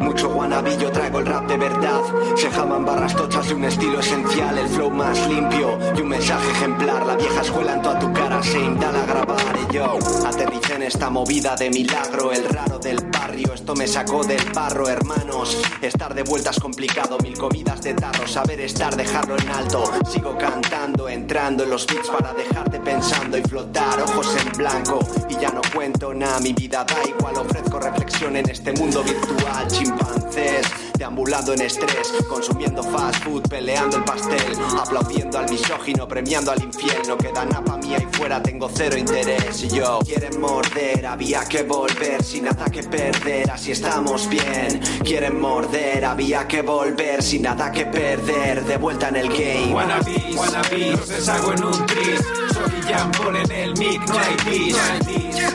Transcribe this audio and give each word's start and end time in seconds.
mucho 0.00 0.28
wannabe, 0.28 0.76
yo 0.78 0.90
traigo 0.90 1.18
el 1.20 1.26
rap 1.26 1.46
de 1.46 1.56
verdad. 1.56 2.00
Se 2.36 2.50
jaman 2.50 2.84
barras 2.84 3.14
tochas 3.14 3.48
de 3.48 3.54
un 3.54 3.64
estilo 3.64 4.00
esencial, 4.00 4.58
el 4.58 4.68
flow 4.68 4.90
más 4.90 5.28
limpio 5.28 5.78
y 5.96 6.00
un 6.00 6.08
mensaje 6.08 6.50
ejemplar. 6.52 7.04
La 7.06 7.16
vieja 7.16 7.40
escuela 7.40 7.74
en 7.74 7.82
toda 7.82 7.98
tu 7.98 8.12
cara 8.12 8.42
se 8.42 8.58
instala 8.58 9.02
a 9.02 9.06
grabar. 9.06 9.58
Y 9.68 9.74
yo 9.74 9.98
aterricé 10.26 10.74
en 10.74 10.82
esta 10.82 11.10
movida 11.10 11.56
de 11.56 11.70
milagro, 11.70 12.32
el 12.32 12.48
raro 12.48 12.78
del 12.78 12.98
barrio. 13.06 13.52
Esto 13.54 13.74
me 13.74 13.86
sacó 13.86 14.24
del 14.24 14.42
barro, 14.52 14.88
hermanos. 14.88 15.58
Estar 15.80 16.14
de 16.14 16.22
vuelta 16.22 16.50
es 16.50 16.60
complicado, 16.60 17.18
mil 17.22 17.36
comidas 17.36 17.82
de 17.82 17.94
tarro, 17.94 18.26
saber 18.26 18.60
estar, 18.60 18.94
dejarlo 18.96 19.36
en 19.36 19.48
alto. 19.50 19.84
Sigo 20.10 20.36
cantando, 20.38 21.08
entrando 21.08 21.64
en 21.64 21.70
los 21.70 21.86
beats 21.86 22.08
para 22.08 22.32
dejarte 22.32 22.80
pensando 22.80 23.38
y 23.38 23.42
flotar, 23.42 24.00
ojos 24.02 24.36
en 24.36 24.52
blanco. 24.56 24.98
Y 25.28 25.36
ya 25.36 25.50
no 25.50 25.60
cuento 25.74 26.14
nada, 26.14 26.38
mi 26.40 26.52
vida 26.52 26.84
da 26.84 26.96
igual, 27.08 27.36
ofrezco 27.36 27.80
reflexión 27.80 28.36
en 28.36 28.48
este 28.48 28.72
mundo 28.72 29.02
virtual. 29.02 29.55
Chimpancés, 29.66 30.66
deambulando 30.98 31.52
en 31.52 31.62
estrés, 31.62 32.12
consumiendo 32.28 32.82
fast 32.82 33.24
food, 33.24 33.42
peleando 33.48 33.96
el 33.96 34.04
pastel, 34.04 34.56
aplaudiendo 34.78 35.38
al 35.38 35.50
misógino, 35.50 36.06
premiando 36.06 36.52
al 36.52 36.62
infiel. 36.62 37.02
No 37.08 37.16
queda 37.16 37.44
nada 37.44 37.64
pa' 37.64 37.76
mí 37.78 37.94
ahí 37.94 38.06
fuera, 38.12 38.42
tengo 38.42 38.68
cero 38.72 38.96
interés. 38.96 39.64
Y 39.64 39.68
yo, 39.68 39.98
quieren 40.04 40.40
morder, 40.40 41.06
había 41.06 41.44
que 41.44 41.62
volver, 41.62 42.22
sin 42.22 42.44
nada 42.44 42.66
que 42.66 42.82
perder, 42.82 43.50
así 43.50 43.72
estamos 43.72 44.28
bien. 44.28 44.80
Quieren 45.02 45.40
morder, 45.40 46.04
había 46.04 46.46
que 46.46 46.62
volver, 46.62 47.22
sin 47.22 47.42
nada 47.42 47.72
que 47.72 47.86
perder, 47.86 48.64
de 48.64 48.76
vuelta 48.76 49.08
en 49.08 49.16
el 49.16 49.28
game. 49.28 49.74
Wannabes, 49.74 50.36
wannabes, 50.36 50.92
los 50.92 51.08
deshago 51.08 51.52
en 51.52 51.64
un 51.64 51.86
tris. 51.86 52.20
Soy 52.52 52.92
Jambol 52.92 53.36
en 53.36 53.50
el 53.50 53.76
mic, 53.78 54.00
no 54.08 54.18
hay. 54.18 54.36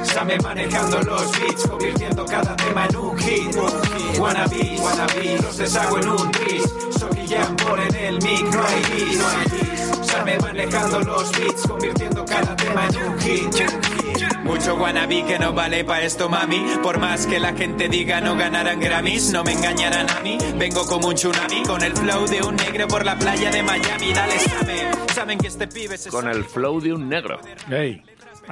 Same 0.04 0.38
manejando 0.40 1.02
los 1.04 1.32
beats, 1.40 1.68
convirtiendo 1.68 2.26
cada 2.26 2.56
tema 2.56 2.86
en 2.88 2.96
un 2.98 3.18
hit. 3.18 3.56
Wannabes, 4.20 4.80
wannabes, 4.80 5.44
los 5.44 5.58
deshago 5.58 6.00
en 6.00 6.10
un 6.10 6.32
tris. 6.32 6.64
Soy 6.98 7.28
Jambol 7.28 7.80
en 7.80 7.96
el 7.96 8.16
mic, 8.22 8.44
no 8.54 8.64
hay 8.66 8.82
dis. 8.96 9.20
Same 10.08 10.38
manejando 10.40 11.00
los 11.02 11.32
beats, 11.32 11.68
convirtiendo 11.68 12.26
cada 12.26 12.56
tema 12.56 12.88
en 12.88 13.04
un 13.04 13.20
hit. 13.20 13.92
Mucho 14.44 14.76
wannabe 14.76 15.24
que 15.26 15.40
no 15.40 15.54
vale 15.54 15.84
pa' 15.84 16.02
esto, 16.02 16.28
mami. 16.28 16.62
Por 16.84 17.00
más 17.00 17.26
que 17.26 17.40
la 17.40 17.54
gente 17.54 17.88
diga 17.88 18.20
no 18.22 18.36
ganarán 18.36 18.80
Grammys, 18.80 19.32
no 19.32 19.44
me 19.44 19.54
engañarán 19.54 20.10
a 20.10 20.20
mí. 20.22 20.38
Vengo 20.58 20.86
como 20.86 21.10
un 21.10 21.16
tsunami 21.16 21.64
con 21.64 21.82
el 21.82 21.94
flow 21.94 22.28
de 22.28 22.42
un 22.42 22.56
negro 22.56 22.88
por 22.88 23.06
la 23.06 23.18
playa 23.18 23.50
de 23.52 23.64
Miami. 23.64 24.14
Dale, 24.14 24.40
saben, 24.40 24.92
saben 25.14 25.38
que 25.38 25.48
este 25.48 25.68
pibe 25.68 25.98
se 25.98 26.10
Con 26.10 26.28
el 26.28 26.44
flow 26.44 26.82
de 26.82 26.94
un 26.94 27.08
negro. 27.08 27.40
Ey, 27.70 28.04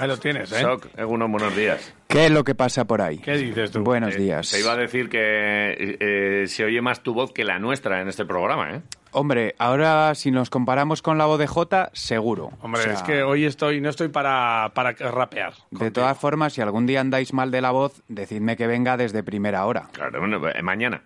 ahí 0.02 0.08
lo 0.08 0.17
tienes, 0.17 0.52
¿eh? 0.52 0.61
Soc, 0.61 0.88
unos 1.08 1.30
buenos 1.30 1.55
días. 1.55 1.94
¿Qué 2.08 2.25
es 2.25 2.31
lo 2.31 2.44
que 2.44 2.55
pasa 2.55 2.86
por 2.86 3.02
ahí? 3.02 3.17
¿Qué 3.19 3.38
dices 3.38 3.72
tú? 3.72 3.81
Buenos 3.83 4.16
Eh, 4.16 4.19
días. 4.19 4.50
Te 4.52 4.59
iba 4.59 4.72
a 4.73 4.75
decir 4.78 5.09
que 5.09 5.97
eh, 6.00 6.47
se 6.47 6.66
oye 6.66 6.81
más 6.81 7.02
tu 7.03 7.14
voz 7.14 7.31
que 7.31 7.44
la 7.44 7.59
nuestra 7.59 8.02
en 8.02 8.08
este 8.08 8.25
programa, 8.25 8.75
¿eh? 8.75 8.81
Hombre, 9.11 9.55
ahora 9.58 10.14
si 10.16 10.30
nos 10.31 10.50
comparamos 10.50 11.02
con 11.02 11.17
la 11.17 11.25
voz 11.25 11.39
de 11.39 11.47
Jota, 11.47 11.89
seguro. 11.94 12.52
Hombre, 12.61 12.81
O 12.81 12.83
sea, 12.83 12.94
es 12.94 13.03
que 13.03 13.23
hoy 13.23 13.45
estoy, 13.45 13.81
no 13.81 13.89
estoy 13.89 14.09
para, 14.09 14.72
para 14.75 14.92
rapear. 14.92 15.53
De 15.72 15.89
todas 15.92 16.17
formas, 16.17 16.53
si 16.53 16.61
algún 16.61 16.86
día 16.86 17.02
andáis 17.02 17.33
mal 17.33 17.50
de 17.52 17.61
la 17.61 17.72
voz, 17.72 18.03
decidme 18.08 18.55
que 18.55 18.67
venga 18.67 18.97
desde 18.97 19.23
primera 19.23 19.65
hora. 19.65 19.88
Claro, 19.93 20.20
bueno, 20.20 20.48
eh, 20.49 20.61
mañana. 20.61 21.02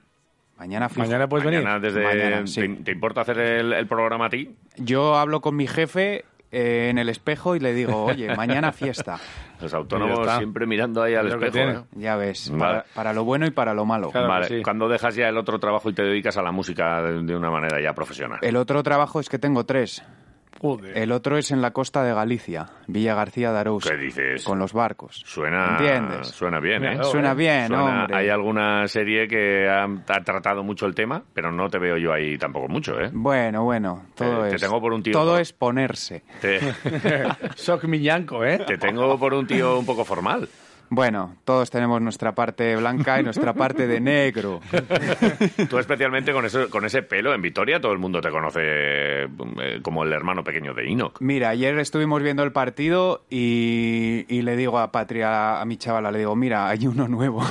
Mañana 0.57 0.87
fijo. 0.87 1.01
Mañana 1.01 1.27
puedes 1.27 1.45
mañana 1.45 1.79
venir. 1.79 1.93
desde... 1.93 2.03
Mañana, 2.05 2.47
sí. 2.47 2.61
¿te, 2.61 2.67
te 2.83 2.91
importa 2.91 3.21
hacer 3.21 3.39
el, 3.39 3.73
el 3.73 3.87
programa 3.87 4.27
a 4.27 4.29
ti? 4.29 4.55
Yo 4.77 5.15
hablo 5.15 5.41
con 5.41 5.55
mi 5.55 5.65
jefe 5.67 6.25
eh, 6.53 6.89
en 6.89 6.97
el 6.97 7.09
espejo 7.09 7.55
y 7.55 7.59
le 7.59 7.73
digo, 7.73 8.05
oye, 8.05 8.33
mañana 8.35 8.71
fiesta. 8.71 9.17
Los 9.61 9.71
Ya 9.71 9.77
autónomos 9.77 10.29
siempre 10.37 10.65
mirando 10.65 11.01
ahí 11.01 11.15
al 11.15 11.27
espejo. 11.27 11.57
¿eh? 11.57 11.83
Ya 11.93 12.15
ves, 12.15 12.49
Vale. 12.49 12.59
para, 12.59 12.85
para 12.93 13.13
lo 13.13 13.23
bueno 13.23 13.45
y 13.45 13.51
para 13.51 13.73
lo 13.73 13.85
malo. 13.85 14.11
Claro. 14.11 14.27
Vale, 14.27 14.47
sí. 14.47 14.61
cuando 14.63 14.87
dejas 14.89 15.15
ya 15.15 15.29
el 15.29 15.37
otro 15.37 15.57
trabajo 15.59 15.89
y 15.89 15.93
te 15.93 16.03
dedicas 16.03 16.37
a 16.37 16.41
la 16.41 16.51
música 16.51 17.01
de, 17.01 17.21
de 17.23 17.35
una 17.35 17.49
manera 17.49 17.81
ya 17.81 17.93
profesional. 17.93 18.39
El 18.41 18.55
otro 18.57 18.83
trabajo 18.83 19.19
es 19.19 19.29
que 19.29 19.39
tengo 19.39 19.65
tres. 19.65 20.03
Joder. 20.63 20.97
El 20.97 21.11
otro 21.11 21.37
es 21.37 21.51
en 21.51 21.61
la 21.61 21.71
costa 21.71 22.05
de 22.05 22.13
Galicia, 22.13 22.67
Villa 22.87 23.15
García 23.15 23.51
de 23.51 23.59
Arousa. 23.59 23.89
¿Qué 23.89 23.97
dices? 23.97 24.45
Con 24.45 24.59
los 24.59 24.71
barcos. 24.71 25.21
Suena, 25.25 25.71
¿Entiendes? 25.77 26.27
suena 26.29 26.61
bien, 26.61 26.85
¿eh? 26.85 27.03
Suena 27.03 27.33
bien, 27.33 27.67
Suena- 27.67 27.83
hombre. 28.03 28.15
Hay 28.15 28.29
alguna 28.29 28.87
serie 28.87 29.27
que 29.27 29.67
ha, 29.69 29.83
ha 29.83 30.23
tratado 30.23 30.63
mucho 30.63 30.85
el 30.85 30.95
tema, 30.95 31.21
pero 31.33 31.51
no 31.51 31.69
te 31.69 31.79
veo 31.79 31.97
yo 31.97 32.13
ahí 32.13 32.37
tampoco 32.37 32.69
mucho, 32.69 32.97
¿eh? 32.97 33.09
Bueno, 33.11 33.65
bueno, 33.65 34.05
todo 34.15 34.43
Te- 34.43 34.51
te 34.51 34.55
es. 34.55 34.61
tengo 34.61 34.79
por 34.79 34.93
un 34.93 35.03
tío 35.03 35.11
todo 35.11 35.33
por- 35.33 35.41
es 35.41 35.51
ponerse. 35.51 36.23
Te, 36.39 36.59
Soc 37.55 37.83
Miñanco, 37.83 38.45
¿eh? 38.45 38.59
te 38.65 38.77
tengo 38.77 39.19
por 39.19 39.33
un 39.33 39.45
tío 39.45 39.77
un 39.79 39.85
poco 39.85 40.05
formal. 40.05 40.47
Bueno, 40.89 41.35
todos 41.43 41.69
tenemos 41.71 42.01
nuestra 42.01 42.33
parte 42.35 42.75
blanca 42.75 43.19
y 43.19 43.23
nuestra 43.23 43.53
parte 43.53 43.87
de 43.87 43.99
negro. 43.99 44.59
Tú 45.69 45.77
especialmente 45.79 46.31
con, 46.33 46.45
eso, 46.45 46.69
con 46.69 46.85
ese 46.85 47.01
pelo 47.03 47.33
en 47.33 47.41
Vitoria, 47.41 47.79
todo 47.81 47.91
el 47.93 47.99
mundo 47.99 48.21
te 48.21 48.29
conoce 48.29 48.61
eh, 48.63 49.27
como 49.81 50.03
el 50.03 50.13
hermano 50.13 50.43
pequeño 50.43 50.73
de 50.73 50.87
Enoch. 50.91 51.17
Mira, 51.19 51.49
ayer 51.49 51.77
estuvimos 51.79 52.21
viendo 52.21 52.43
el 52.43 52.51
partido 52.51 53.23
y, 53.29 54.25
y 54.27 54.41
le 54.43 54.55
digo 54.55 54.77
a 54.79 54.91
Patria, 54.91 55.59
a 55.61 55.65
mi 55.65 55.77
chavala, 55.77 56.11
le 56.11 56.19
digo, 56.19 56.35
mira, 56.35 56.67
hay 56.69 56.85
uno 56.87 57.07
nuevo. 57.07 57.41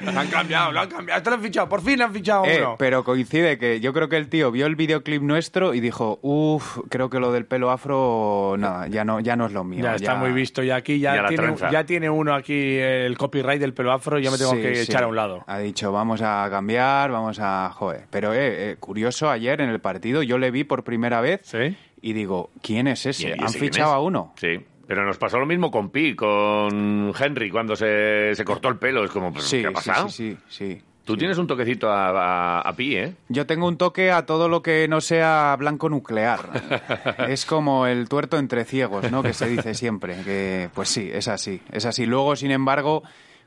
Lo 0.00 0.20
han 0.20 0.28
cambiado, 0.28 0.72
lo 0.72 0.80
han 0.80 0.88
cambiado. 0.88 1.18
Esto 1.18 1.30
lo 1.30 1.36
han 1.36 1.42
fichado, 1.42 1.68
por 1.68 1.80
fin 1.82 2.02
han 2.02 2.12
fichado 2.12 2.44
Eh, 2.44 2.58
uno. 2.60 2.76
pero 2.78 3.02
coincide 3.04 3.58
que 3.58 3.80
yo 3.80 3.92
creo 3.92 4.08
que 4.08 4.16
el 4.16 4.28
tío 4.28 4.50
vio 4.52 4.66
el 4.66 4.76
videoclip 4.76 5.22
nuestro 5.22 5.74
y 5.74 5.80
dijo, 5.80 6.18
uff, 6.22 6.78
creo 6.88 7.10
que 7.10 7.18
lo 7.20 7.32
del 7.32 7.46
pelo 7.46 7.70
afro, 7.70 8.54
nada, 8.58 8.86
ya 8.88 9.04
no, 9.04 9.20
ya 9.20 9.36
no 9.36 9.46
es 9.46 9.52
lo 9.52 9.64
mío. 9.64 9.82
ya 9.82 9.94
está 9.96 10.14
muy 10.14 10.32
visto 10.32 10.62
y 10.62 10.70
aquí 10.70 10.98
ya, 11.00 11.26
tiene, 11.28 11.54
ya 11.70 11.84
tiene 11.86 12.10
uno 12.10 12.34
aquí 12.34 12.76
el 12.76 13.16
copyright 13.16 13.60
del 13.60 13.72
pelo 13.72 13.92
afro, 13.92 14.18
ya 14.18 14.30
me 14.30 14.36
tengo 14.38 14.52
Sí, 14.52 14.60
que 14.60 14.74
sí. 14.76 14.90
echar 14.90 15.04
a 15.04 15.06
un 15.06 15.16
lado. 15.16 15.44
Ha 15.46 15.58
dicho, 15.58 15.92
vamos 15.92 16.20
a 16.22 16.46
cambiar, 16.50 17.10
vamos 17.10 17.38
a... 17.40 17.70
Joder. 17.72 18.04
Pero, 18.10 18.34
eh, 18.34 18.72
eh, 18.72 18.76
curioso, 18.78 19.30
ayer 19.30 19.60
en 19.60 19.70
el 19.70 19.80
partido 19.80 20.22
yo 20.22 20.36
le 20.38 20.50
vi 20.50 20.64
por 20.64 20.84
primera 20.84 21.20
vez 21.20 21.40
¿Sí? 21.44 21.76
y 22.02 22.12
digo, 22.12 22.50
¿quién 22.62 22.86
es 22.88 23.06
ese? 23.06 23.28
¿Y- 23.28 23.40
y 23.40 23.42
Han 23.42 23.48
fichado 23.52 23.90
es? 23.92 23.96
a 23.96 24.00
uno. 24.00 24.34
Sí. 24.36 24.58
Pero 24.86 25.04
nos 25.04 25.18
pasó 25.18 25.38
lo 25.40 25.46
mismo 25.46 25.70
con 25.70 25.90
Pi, 25.90 26.14
con 26.14 27.12
Henry, 27.18 27.50
cuando 27.50 27.74
se, 27.74 28.34
se 28.34 28.44
cortó 28.44 28.68
el 28.68 28.76
pelo. 28.76 29.04
Es 29.04 29.10
como, 29.10 29.32
¿pero 29.32 29.44
Sí, 29.44 29.60
¿qué 29.60 29.66
ha 29.66 29.70
sí, 29.70 29.74
pasado? 29.74 30.08
sí, 30.08 30.36
sí, 30.48 30.66
sí. 30.76 30.82
Tú 31.06 31.14
Sí. 31.14 31.20
tienes 31.20 31.38
un 31.38 31.46
toquecito 31.46 31.88
a, 31.90 32.08
a- 32.10 32.60
a 32.60 32.72
Pi, 32.74 32.96
¿eh? 32.96 33.14
Yo 33.28 33.46
tengo 33.46 33.66
un 33.68 33.78
toque 33.78 34.10
a 34.10 34.26
todo 34.26 34.48
lo 34.50 34.60
que 34.62 34.86
no 34.88 35.00
sea 35.00 35.56
blanco 35.58 35.88
nuclear. 35.88 36.40
es 37.28 37.46
como 37.46 37.86
el 37.86 38.08
tuerto 38.08 38.36
entre 38.38 38.64
ciegos, 38.64 39.10
¿no? 39.10 39.22
Que 39.22 39.32
se 39.32 39.48
dice 39.48 39.72
siempre. 39.74 40.16
Que, 40.24 40.68
pues 40.74 40.88
sí, 40.88 41.08
es 41.10 41.28
así, 41.28 41.62
es 41.72 41.86
así. 41.86 42.04
Luego, 42.06 42.36
sin 42.36 42.50
embargo, 42.50 43.02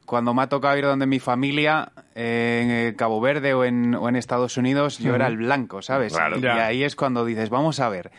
cuando 0.05 0.33
me 0.33 0.41
ha 0.41 0.47
tocado 0.47 0.75
ir 0.77 0.85
donde 0.85 1.05
mi 1.05 1.19
familia, 1.19 1.91
eh, 2.15 2.61
en 2.63 2.71
eh, 2.71 2.95
Cabo 2.95 3.21
Verde 3.21 3.53
o 3.53 3.63
en, 3.65 3.93
o 3.93 4.09
en 4.09 4.15
Estados 4.15 4.57
Unidos, 4.57 4.97
yo 4.97 5.13
era 5.13 5.27
el 5.27 5.37
blanco, 5.37 5.81
¿sabes? 5.83 6.13
Claro. 6.13 6.39
y 6.39 6.45
ahí 6.47 6.83
es 6.83 6.95
cuando 6.95 7.25
dices, 7.25 7.49
vamos 7.51 7.79
a 7.79 7.89
ver, 7.89 8.09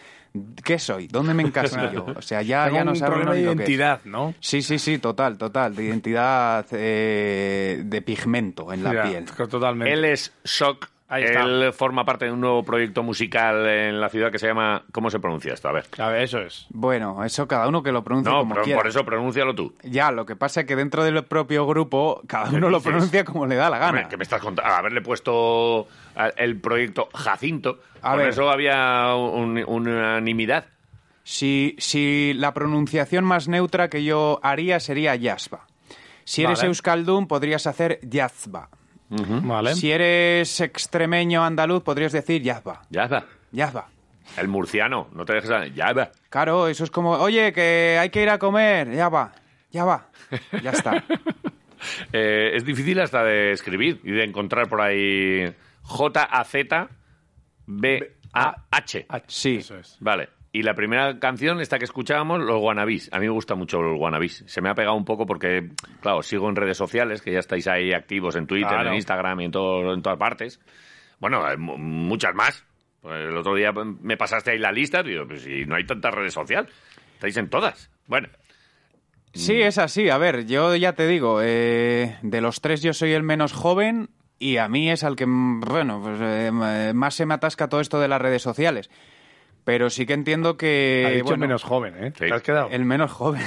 ¿qué 0.64 0.78
soy? 0.78 1.06
¿Dónde 1.08 1.34
me 1.34 1.42
encasillo? 1.42 2.06
O 2.16 2.22
sea, 2.22 2.42
ya, 2.42 2.64
Tengo 2.64 2.76
ya 2.78 2.84
no 2.84 2.92
un 2.92 3.00
problema 3.00 3.32
de 3.32 3.40
ni 3.40 3.44
lo 3.46 3.50
que 3.56 3.62
es. 3.64 3.68
identidad, 3.68 4.00
¿no? 4.04 4.34
Sí, 4.40 4.62
sí, 4.62 4.78
sí, 4.78 4.98
total, 4.98 5.36
total. 5.38 5.74
De 5.74 5.84
identidad 5.84 6.66
eh, 6.72 7.82
de 7.84 8.02
pigmento 8.02 8.72
en 8.72 8.84
la 8.84 8.92
Ya, 8.94 9.02
piel. 9.04 9.24
Totalmente. 9.24 9.92
Él 9.92 10.04
es 10.04 10.32
Shock. 10.44 10.88
Ahí 11.12 11.24
está. 11.24 11.42
Él 11.42 11.72
forma 11.72 12.04
parte 12.04 12.24
de 12.26 12.32
un 12.32 12.40
nuevo 12.40 12.62
proyecto 12.62 13.02
musical 13.02 13.66
en 13.66 14.00
la 14.00 14.08
ciudad 14.08 14.30
que 14.30 14.38
se 14.38 14.46
llama... 14.46 14.84
¿Cómo 14.92 15.10
se 15.10 15.18
pronuncia 15.18 15.52
esto? 15.52 15.68
A 15.68 15.72
ver. 15.72 15.84
A 15.98 16.08
ver, 16.08 16.22
eso 16.22 16.38
es. 16.40 16.66
Bueno, 16.70 17.24
eso 17.24 17.48
cada 17.48 17.66
uno 17.68 17.82
que 17.82 17.90
lo 17.90 18.04
pronuncie 18.04 18.32
No, 18.32 18.38
como 18.38 18.54
pero 18.54 18.64
quiera. 18.64 18.78
por 18.78 18.86
eso 18.88 19.04
pronúncialo 19.04 19.54
tú. 19.54 19.74
Ya, 19.82 20.12
lo 20.12 20.24
que 20.24 20.36
pasa 20.36 20.60
es 20.60 20.66
que 20.68 20.76
dentro 20.76 21.02
del 21.02 21.24
propio 21.24 21.66
grupo 21.66 22.22
cada 22.28 22.50
uno 22.50 22.70
lo 22.70 22.80
pronuncia 22.80 23.24
como 23.24 23.46
le 23.46 23.56
da 23.56 23.68
la 23.70 23.78
Hombre, 23.84 24.02
gana. 24.02 24.08
¿Qué 24.08 24.16
me 24.16 24.22
estás 24.22 24.40
contando? 24.40 24.72
Haberle 24.72 25.00
puesto 25.02 25.88
el 26.36 26.60
proyecto 26.60 27.08
Jacinto. 27.12 27.80
A 28.02 28.10
Con 28.10 28.18
ver. 28.20 28.28
eso 28.28 28.48
había 28.48 29.12
un- 29.16 29.62
unanimidad. 29.66 30.66
Si, 31.24 31.74
si 31.78 32.32
la 32.34 32.54
pronunciación 32.54 33.24
más 33.24 33.48
neutra 33.48 33.90
que 33.90 34.04
yo 34.04 34.40
haría 34.42 34.80
sería 34.80 35.14
Yasba. 35.16 35.66
Si 36.24 36.44
eres 36.44 36.58
Vale. 36.60 36.68
euskaldun 36.68 37.26
podrías 37.26 37.66
hacer 37.66 37.98
Yazba. 38.02 38.68
Vale. 39.10 39.74
Si 39.74 39.90
eres 39.90 40.60
extremeño 40.60 41.42
andaluz 41.44 41.82
podrías 41.82 42.12
decir 42.12 42.42
Yazba. 42.42 42.82
Ya 42.90 43.04
está. 43.04 43.26
Yazba. 43.52 43.88
El 44.36 44.46
murciano, 44.48 45.08
no 45.12 45.24
te 45.24 45.32
dejes... 45.34 45.50
a- 45.50 45.66
Ya 45.66 45.92
va. 45.92 46.10
Claro, 46.28 46.68
eso 46.68 46.84
es 46.84 46.90
como, 46.92 47.10
oye, 47.12 47.52
que 47.52 47.96
hay 48.00 48.10
que 48.10 48.22
ir 48.22 48.28
a 48.30 48.38
comer. 48.38 48.92
Ya 48.94 49.08
va, 49.08 49.32
ya 49.70 49.84
va. 49.84 50.06
Ya 50.62 50.70
está. 50.70 51.02
Eh, 52.12 52.50
es 52.56 52.64
difícil 52.66 53.00
hasta 53.00 53.24
de 53.24 53.52
escribir 53.52 54.02
y 54.04 54.10
de 54.10 54.24
encontrar 54.24 54.68
por 54.68 54.82
ahí 54.82 55.50
J-A-Z-B-A-H. 57.66 59.06
Ah, 59.08 59.22
Sí. 59.26 59.56
Eso 59.56 59.78
es. 59.78 59.96
Vale. 60.00 60.28
Y 60.52 60.62
la 60.64 60.74
primera 60.74 61.18
canción, 61.20 61.60
esta 61.60 61.78
que 61.78 61.84
escuchábamos, 61.84 62.40
Los 62.40 62.58
Guanabis. 62.58 63.08
A 63.12 63.18
mí 63.20 63.26
me 63.26 63.32
gusta 63.32 63.54
mucho 63.54 63.80
Los 63.82 63.96
Guanabis. 63.96 64.42
Se 64.46 64.60
me 64.60 64.68
ha 64.68 64.74
pegado 64.74 64.96
un 64.96 65.04
poco 65.04 65.24
porque, 65.24 65.70
claro, 66.00 66.22
sigo 66.22 66.48
en 66.48 66.56
redes 66.56 66.76
sociales, 66.76 67.22
que 67.22 67.32
ya 67.32 67.38
estáis 67.38 67.68
ahí 67.68 67.92
activos 67.92 68.34
en 68.34 68.46
Twitter, 68.48 68.68
Claro. 68.68 68.88
en 68.88 68.96
Instagram 68.96 69.40
y 69.40 69.44
en, 69.44 69.50
todo, 69.52 69.94
en 69.94 70.02
todas 70.02 70.18
partes. 70.18 70.58
Bueno, 71.20 71.44
hay 71.44 71.56
mu- 71.56 71.78
muchas 71.78 72.34
más. 72.34 72.64
Pues 73.00 73.28
el 73.28 73.36
otro 73.36 73.54
día 73.54 73.72
me 73.72 74.16
pasaste 74.16 74.50
ahí 74.50 74.58
la 74.58 74.72
lista, 74.72 75.02
digo, 75.04 75.26
pues 75.26 75.42
si 75.42 75.64
no 75.66 75.76
hay 75.76 75.84
tantas 75.86 76.12
redes 76.12 76.34
sociales, 76.34 76.70
estáis 77.14 77.36
en 77.36 77.48
todas. 77.48 77.88
Bueno, 78.06 78.28
Sí, 79.32 79.62
es 79.62 79.78
así. 79.78 80.10
A 80.10 80.18
ver, 80.18 80.46
yo 80.46 80.74
ya 80.74 80.94
te 80.94 81.06
digo, 81.06 81.38
eh, 81.40 82.16
de 82.22 82.40
los 82.40 82.60
tres 82.60 82.82
yo 82.82 82.92
soy 82.92 83.12
el 83.12 83.22
menos 83.22 83.52
joven 83.52 84.10
y 84.40 84.56
a 84.56 84.68
mí 84.68 84.90
es 84.90 85.04
al 85.04 85.14
que, 85.14 85.24
bueno, 85.28 86.00
pues, 86.02 86.18
eh, 86.20 86.50
más 86.94 87.14
se 87.14 87.26
me 87.26 87.34
atasca 87.34 87.68
todo 87.68 87.80
esto 87.80 88.00
de 88.00 88.08
las 88.08 88.20
redes 88.20 88.42
sociales. 88.42 88.90
Pero 89.64 89.90
sí 89.90 90.06
que 90.06 90.14
entiendo 90.14 90.56
que... 90.56 91.04
ha 91.06 91.10
dicho 91.10 91.24
bueno, 91.24 91.40
menos 91.42 91.62
joven, 91.62 91.94
¿eh? 92.02 92.12
Sí. 92.18 92.26
¿Te 92.26 92.34
has 92.34 92.42
quedado? 92.42 92.68
El 92.70 92.84
menos 92.84 93.12
joven. 93.12 93.42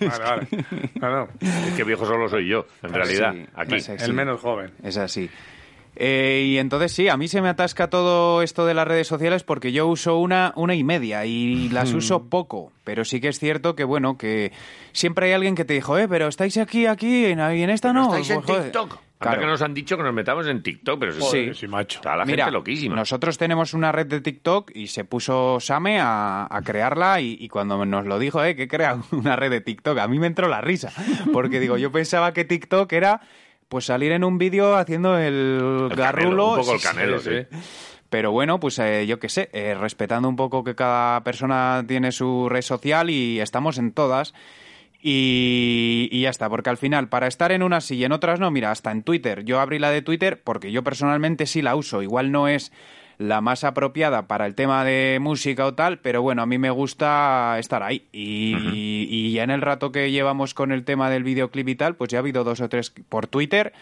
Vale, 0.00 0.24
vale. 0.24 0.46
No, 1.00 1.10
no. 1.10 1.28
es 1.40 1.74
que 1.76 1.84
viejo 1.84 2.04
solo 2.06 2.28
soy 2.28 2.48
yo, 2.48 2.66
en 2.82 2.92
realidad, 2.92 3.32
Sí, 3.34 3.46
aquí. 3.54 3.76
El 4.02 4.14
menos 4.14 4.40
joven. 4.40 4.72
Es 4.82 4.96
así. 4.96 5.28
Eh, 6.00 6.44
y 6.46 6.58
entonces 6.58 6.92
sí, 6.92 7.08
a 7.08 7.16
mí 7.16 7.26
se 7.26 7.42
me 7.42 7.48
atasca 7.48 7.90
todo 7.90 8.40
esto 8.42 8.64
de 8.66 8.74
las 8.74 8.86
redes 8.86 9.08
sociales 9.08 9.42
porque 9.42 9.72
yo 9.72 9.88
uso 9.88 10.16
una, 10.18 10.52
una 10.54 10.74
y 10.76 10.84
media 10.84 11.26
y 11.26 11.68
las 11.70 11.92
uso 11.92 12.24
poco. 12.28 12.72
Pero 12.84 13.04
sí 13.04 13.20
que 13.20 13.28
es 13.28 13.38
cierto 13.40 13.74
que, 13.74 13.82
bueno, 13.84 14.16
que 14.16 14.52
siempre 14.92 15.26
hay 15.26 15.32
alguien 15.32 15.54
que 15.56 15.64
te 15.64 15.74
dijo, 15.74 15.98
eh, 15.98 16.06
pero 16.08 16.28
estáis 16.28 16.56
aquí, 16.56 16.86
aquí, 16.86 17.22
y 17.26 17.32
en, 17.32 17.40
en 17.40 17.70
esta 17.70 17.92
no. 17.92 18.04
estáis 18.06 18.30
en 18.30 18.36
Pues, 18.36 18.46
joder. 18.46 18.62
TikTok. 18.64 18.98
Anda 19.20 19.30
Claro. 19.32 19.40
que 19.40 19.46
nos 19.48 19.62
han 19.62 19.74
dicho 19.74 19.96
que 19.96 20.02
nos 20.04 20.14
metamos 20.14 20.46
en 20.46 20.62
TikTok, 20.62 21.00
pero 21.00 21.12
eso- 21.12 21.20
Joder, 21.26 21.56
sí, 21.56 21.66
macho. 21.66 21.98
Está 21.98 22.14
la 22.16 22.24
Mira, 22.24 22.44
gente 22.44 22.58
loquísima. 22.58 22.94
nosotros 22.94 23.36
tenemos 23.36 23.74
una 23.74 23.90
red 23.90 24.06
de 24.06 24.20
TikTok 24.20 24.70
y 24.74 24.86
se 24.86 25.04
puso 25.04 25.58
Same 25.60 25.98
a, 26.00 26.46
a 26.48 26.62
crearla 26.62 27.20
y, 27.20 27.36
y 27.40 27.48
cuando 27.48 27.84
nos 27.84 28.06
lo 28.06 28.18
dijo, 28.20 28.44
eh, 28.44 28.54
que 28.54 28.68
crea 28.68 28.96
una 29.10 29.34
red 29.34 29.50
de 29.50 29.60
TikTok, 29.60 29.98
a 29.98 30.06
mí 30.06 30.18
me 30.20 30.28
entró 30.28 30.46
la 30.48 30.60
risa. 30.60 30.92
Porque 31.32 31.58
digo, 31.58 31.76
yo 31.78 31.90
pensaba 31.90 32.32
que 32.32 32.44
TikTok 32.44 32.92
era 32.92 33.20
pues 33.68 33.86
salir 33.86 34.12
en 34.12 34.22
un 34.24 34.38
vídeo 34.38 34.76
haciendo 34.76 35.18
el, 35.18 35.88
El 35.90 35.96
garrulo. 35.96 36.28
canelo, 36.28 36.50
un 36.52 36.56
poco 36.60 36.72
el 36.74 36.78
Sí, 36.80 36.86
sí, 36.86 36.94
canelo, 36.94 37.18
sí. 37.18 37.30
sí. 37.50 37.58
Pero 38.08 38.30
bueno, 38.32 38.58
pues 38.60 38.78
eh, 38.78 39.04
yo 39.06 39.18
qué 39.18 39.28
sé, 39.28 39.50
eh, 39.52 39.74
respetando 39.78 40.28
un 40.28 40.36
poco 40.36 40.64
que 40.64 40.74
cada 40.74 41.22
persona 41.24 41.84
tiene 41.86 42.10
su 42.12 42.48
red 42.48 42.62
social 42.62 43.10
y 43.10 43.40
estamos 43.40 43.76
en 43.78 43.92
todas. 43.92 44.32
Y, 45.00 46.08
y 46.10 46.22
ya 46.22 46.30
está, 46.30 46.48
porque 46.48 46.70
al 46.70 46.76
final, 46.76 47.08
para 47.08 47.28
estar 47.28 47.52
en 47.52 47.62
unas 47.62 47.84
sí 47.84 47.96
y 47.96 48.04
en 48.04 48.12
otras 48.12 48.40
no, 48.40 48.50
mira, 48.50 48.70
hasta 48.70 48.90
en 48.90 49.02
Twitter. 49.02 49.44
Yo 49.44 49.60
abrí 49.60 49.78
la 49.78 49.90
de 49.90 50.02
Twitter 50.02 50.40
porque 50.42 50.72
yo 50.72 50.82
personalmente 50.82 51.46
sí 51.46 51.62
la 51.62 51.76
uso. 51.76 52.02
Igual 52.02 52.32
no 52.32 52.48
es 52.48 52.72
la 53.18 53.40
más 53.40 53.64
apropiada 53.64 54.28
para 54.28 54.46
el 54.46 54.54
tema 54.54 54.84
de 54.84 55.18
música 55.20 55.66
o 55.66 55.74
tal, 55.74 55.98
pero 55.98 56.22
bueno, 56.22 56.42
a 56.42 56.46
mí 56.46 56.58
me 56.58 56.70
gusta 56.70 57.56
estar 57.58 57.82
ahí. 57.82 58.06
Y, 58.12 59.06
y 59.10 59.32
ya 59.32 59.42
en 59.44 59.50
el 59.50 59.60
rato 59.60 59.92
que 59.92 60.10
llevamos 60.10 60.54
con 60.54 60.72
el 60.72 60.84
tema 60.84 61.10
del 61.10 61.24
videoclip 61.24 61.68
y 61.68 61.74
tal, 61.74 61.96
pues 61.96 62.10
ya 62.10 62.18
ha 62.18 62.20
habido 62.20 62.44
dos 62.44 62.60
o 62.60 62.68
tres 62.68 62.92
por 63.08 63.26
Twitter 63.26 63.72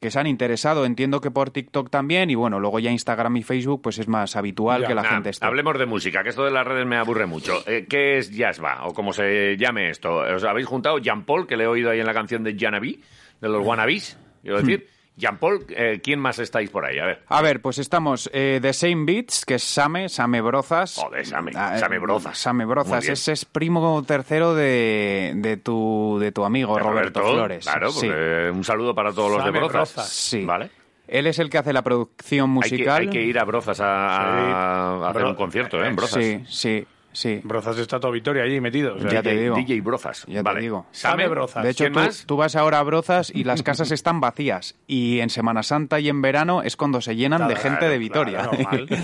que 0.00 0.10
se 0.10 0.18
han 0.20 0.26
interesado. 0.26 0.84
Entiendo 0.84 1.20
que 1.20 1.30
por 1.30 1.50
TikTok 1.50 1.90
también. 1.90 2.30
Y 2.30 2.34
bueno, 2.34 2.60
luego 2.60 2.78
ya 2.78 2.90
Instagram 2.90 3.36
y 3.38 3.42
Facebook, 3.42 3.82
pues 3.82 3.98
es 3.98 4.08
más 4.08 4.36
habitual 4.36 4.82
Ya, 4.82 4.88
que 4.88 4.94
la 4.94 5.02
Nah, 5.02 5.08
gente 5.10 5.30
esté. 5.30 5.44
Hablemos 5.46 5.78
de 5.78 5.86
música, 5.86 6.22
que 6.22 6.28
esto 6.30 6.44
de 6.44 6.50
las 6.50 6.66
redes 6.66 6.86
me 6.86 6.96
aburre 6.96 7.26
mucho. 7.26 7.62
Eh, 7.66 7.86
¿Qué 7.88 8.18
es 8.18 8.30
Jasba? 8.36 8.86
O 8.86 8.92
como 8.94 9.12
se 9.12 9.56
llame 9.56 9.88
esto. 9.90 10.16
¿Os 10.16 10.44
habéis 10.44 10.66
juntado 10.66 10.98
Jean 10.98 11.24
Paul, 11.24 11.46
que 11.46 11.56
le 11.56 11.64
he 11.64 11.66
oído 11.66 11.90
ahí 11.90 12.00
en 12.00 12.06
la 12.06 12.14
canción 12.14 12.44
de 12.44 12.56
Janabi, 12.58 13.00
de 13.40 13.48
los 13.48 13.64
Wannabis? 13.64 14.18
Quiero 14.42 14.58
decir, 14.58 14.86
Jean 15.16 15.38
Paul, 15.38 15.64
eh, 15.70 16.00
¿quién 16.02 16.20
más 16.20 16.38
estáis 16.38 16.68
por 16.68 16.84
ahí? 16.84 16.98
A 16.98 17.06
ver. 17.06 17.22
A 17.28 17.40
ver, 17.40 17.62
pues 17.62 17.78
estamos 17.78 18.28
eh, 18.34 18.58
The 18.60 18.72
Same 18.74 19.04
Beats, 19.06 19.46
que 19.46 19.54
es 19.54 19.62
Same, 19.64 20.10
Same 20.10 20.42
Brozas. 20.42 20.96
Joder, 21.02 21.24
Same, 21.24 21.52
Ah, 21.54 21.72
eh, 21.76 21.78
Same 21.78 21.98
Brozas. 21.98 22.36
Same 22.38 22.64
Brozas. 22.66 23.08
Ese 23.08 23.32
es 23.32 23.44
primo 23.46 24.02
tercero 24.06 24.54
de, 24.54 25.32
de, 25.36 25.56
tu, 25.56 26.18
de 26.20 26.32
tu 26.32 26.44
amigo 26.44 26.78
Roberto, 26.78 27.22
Flores. 27.22 27.64
Claro, 27.64 27.90
Sí. 27.90 28.06
porque 28.08 28.50
un 28.52 28.62
saludo 28.62 28.94
para 28.94 29.10
todos 29.12 29.30
los 29.30 29.38
de 29.38 29.44
Same 29.48 29.58
Brozas. 29.58 29.94
Brozas. 29.94 30.08
Sí. 30.12 30.44
Vale. 30.44 30.70
Él 31.08 31.26
es 31.28 31.38
el 31.38 31.48
que 31.48 31.58
hace 31.58 31.72
la 31.72 31.82
producción 31.82 32.50
Hay 32.62 32.68
que, 32.68 32.76
musical. 32.76 33.00
hay 33.02 33.08
que 33.08 33.22
ir 33.22 33.38
a 33.38 33.44
Brozas 33.44 33.80
a, 33.80 33.86
a- 33.86 35.06
a 35.06 35.08
hacer 35.10 35.22
Bro- 35.22 35.30
un 35.30 35.36
concierto, 35.36 35.82
¿eh? 35.82 35.86
En 35.86 35.96
Brozas. 35.96 36.22
Sí, 36.22 36.44
sí, 36.48 36.86
sí. 37.16 37.40
Brozas 37.42 37.78
está 37.78 37.98
todo 37.98 38.12
Vitoria 38.12 38.42
allí 38.44 38.60
metido. 38.60 38.94
o 38.96 39.00
sea, 39.00 39.10
Ya 39.10 39.22
te 39.22 39.30
DJ, 39.30 39.42
digo. 39.42 39.56
DJ 39.56 39.80
Brozas. 39.80 40.24
Ya 40.28 40.42
te 40.42 40.60
digo. 40.60 40.86
Same, 40.92 41.28
Brozas. 41.28 41.64
De 41.64 41.70
hecho, 41.70 41.84
¿Quién 41.84 41.92
tú, 41.94 41.98
más? 42.00 42.24
tú 42.26 42.36
vas 42.36 42.54
ahora 42.56 42.78
a 42.78 42.82
Brozas 42.82 43.32
y 43.34 43.44
las 43.44 43.62
casas 43.62 43.90
están 43.90 44.20
vacías. 44.20 44.74
Y 44.86 45.20
en 45.20 45.30
Semana 45.30 45.62
Santa 45.62 45.98
y 46.00 46.08
en 46.08 46.20
verano 46.22 46.62
es 46.62 46.76
cuando 46.76 47.00
se 47.00 47.16
llenan 47.16 47.48
de 47.48 47.54
Claro, 47.54 47.70
gente 47.70 47.88
de 47.88 47.98
Vitoria. 47.98 48.48
claro. 48.48 48.86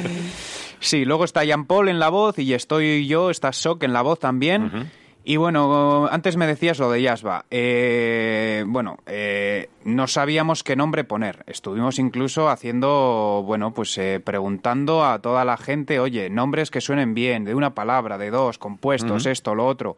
Sí, 0.80 1.04
luego 1.04 1.24
está 1.24 1.44
Jean 1.44 1.66
Paul 1.66 1.88
en 1.88 2.00
la 2.00 2.08
voz 2.08 2.40
y 2.40 2.54
estoy 2.54 3.06
yo, 3.06 3.30
está 3.30 3.52
Sok 3.52 3.84
en 3.84 3.92
la 3.92 4.02
voz 4.02 4.18
también. 4.18 4.90
Y 5.24 5.36
bueno, 5.36 6.08
antes 6.10 6.36
me 6.36 6.48
decías 6.48 6.78
lo 6.80 6.90
de 6.90 7.00
Yasba. 7.00 7.44
Eh, 7.50 8.64
bueno, 8.66 8.98
eh, 9.06 9.68
no 9.84 10.08
sabíamos 10.08 10.64
qué 10.64 10.74
nombre 10.74 11.04
poner. 11.04 11.44
Estuvimos 11.46 12.00
incluso 12.00 12.48
haciendo, 12.48 13.44
bueno, 13.46 13.72
pues 13.72 13.96
eh, 13.98 14.20
preguntando 14.24 15.04
a 15.04 15.20
toda 15.20 15.44
la 15.44 15.56
gente, 15.56 16.00
oye, 16.00 16.28
nombres 16.28 16.70
que 16.72 16.80
suenen 16.80 17.14
bien, 17.14 17.44
de 17.44 17.54
una 17.54 17.74
palabra, 17.74 18.18
de 18.18 18.30
dos, 18.30 18.58
compuestos, 18.58 19.26
esto, 19.26 19.54
lo 19.54 19.66
otro. 19.66 19.96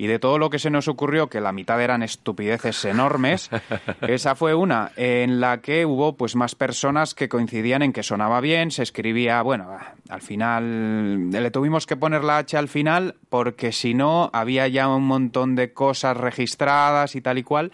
Y 0.00 0.06
de 0.06 0.18
todo 0.18 0.38
lo 0.38 0.48
que 0.48 0.58
se 0.58 0.70
nos 0.70 0.88
ocurrió, 0.88 1.28
que 1.28 1.42
la 1.42 1.52
mitad 1.52 1.78
eran 1.78 2.02
estupideces 2.02 2.86
enormes, 2.86 3.50
esa 4.00 4.34
fue 4.34 4.54
una 4.54 4.92
en 4.96 5.40
la 5.40 5.60
que 5.60 5.84
hubo 5.84 6.16
pues 6.16 6.36
más 6.36 6.54
personas 6.54 7.14
que 7.14 7.28
coincidían 7.28 7.82
en 7.82 7.92
que 7.92 8.02
sonaba 8.02 8.40
bien, 8.40 8.70
se 8.70 8.82
escribía, 8.82 9.42
bueno, 9.42 9.76
al 10.08 10.22
final 10.22 11.30
le 11.30 11.50
tuvimos 11.50 11.84
que 11.84 11.98
poner 11.98 12.24
la 12.24 12.38
H 12.38 12.56
al 12.56 12.68
final 12.68 13.16
porque 13.28 13.72
si 13.72 13.92
no 13.92 14.30
había 14.32 14.66
ya 14.68 14.88
un 14.88 15.04
montón 15.04 15.54
de 15.54 15.74
cosas 15.74 16.16
registradas 16.16 17.14
y 17.14 17.20
tal 17.20 17.36
y 17.36 17.42
cual. 17.42 17.70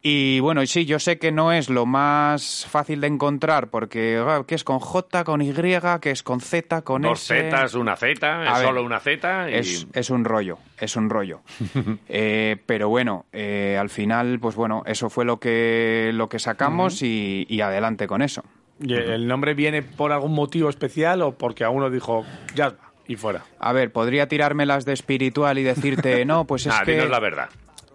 Y 0.00 0.38
bueno, 0.40 0.62
y 0.62 0.68
sí, 0.68 0.84
yo 0.86 1.00
sé 1.00 1.18
que 1.18 1.32
no 1.32 1.52
es 1.52 1.68
lo 1.70 1.84
más 1.84 2.66
fácil 2.70 3.00
de 3.00 3.08
encontrar 3.08 3.68
porque 3.68 4.22
ah, 4.24 4.44
que 4.46 4.54
es 4.54 4.62
con 4.62 4.78
J, 4.78 5.24
con 5.24 5.42
Y, 5.42 5.52
que 6.00 6.10
es 6.10 6.22
con 6.22 6.40
Z, 6.40 6.82
con 6.82 7.02
Dos 7.02 7.28
S. 7.30 7.34
Zetas, 7.42 7.74
una 7.74 7.96
Z, 7.96 8.12
es 8.44 8.48
A 8.48 8.58
ver, 8.58 8.66
solo 8.68 8.84
una 8.84 9.00
Z. 9.00 9.50
Y... 9.50 9.54
Es, 9.54 9.86
es 9.92 10.10
un 10.10 10.24
rollo, 10.24 10.58
es 10.78 10.94
un 10.96 11.10
rollo. 11.10 11.40
Eh, 12.08 12.56
pero 12.66 12.88
bueno, 12.88 13.26
eh, 13.32 13.76
al 13.78 13.90
final, 13.90 14.38
pues 14.40 14.54
bueno, 14.54 14.82
eso 14.86 15.10
fue 15.10 15.24
lo 15.24 15.38
que, 15.40 16.10
lo 16.14 16.28
que 16.28 16.38
sacamos 16.38 17.02
y, 17.02 17.44
y 17.48 17.60
adelante 17.60 18.06
con 18.06 18.22
eso. 18.22 18.44
¿Y 18.80 18.94
¿El 18.94 19.26
nombre 19.26 19.54
viene 19.54 19.82
por 19.82 20.12
algún 20.12 20.32
motivo 20.32 20.68
especial 20.70 21.22
o 21.22 21.32
porque 21.32 21.64
a 21.64 21.70
uno 21.70 21.90
dijo, 21.90 22.24
ya 22.54 22.74
y 23.08 23.16
fuera? 23.16 23.42
A 23.58 23.72
ver, 23.72 23.90
podría 23.92 24.28
tirármelas 24.28 24.84
de 24.84 24.92
espiritual 24.92 25.58
y 25.58 25.64
decirte, 25.64 26.24
no, 26.26 26.44
pues 26.46 26.66
es 26.66 26.74
Ah, 26.74 26.82
que... 26.84 27.04
la 27.08 27.18
verdad. 27.20 27.48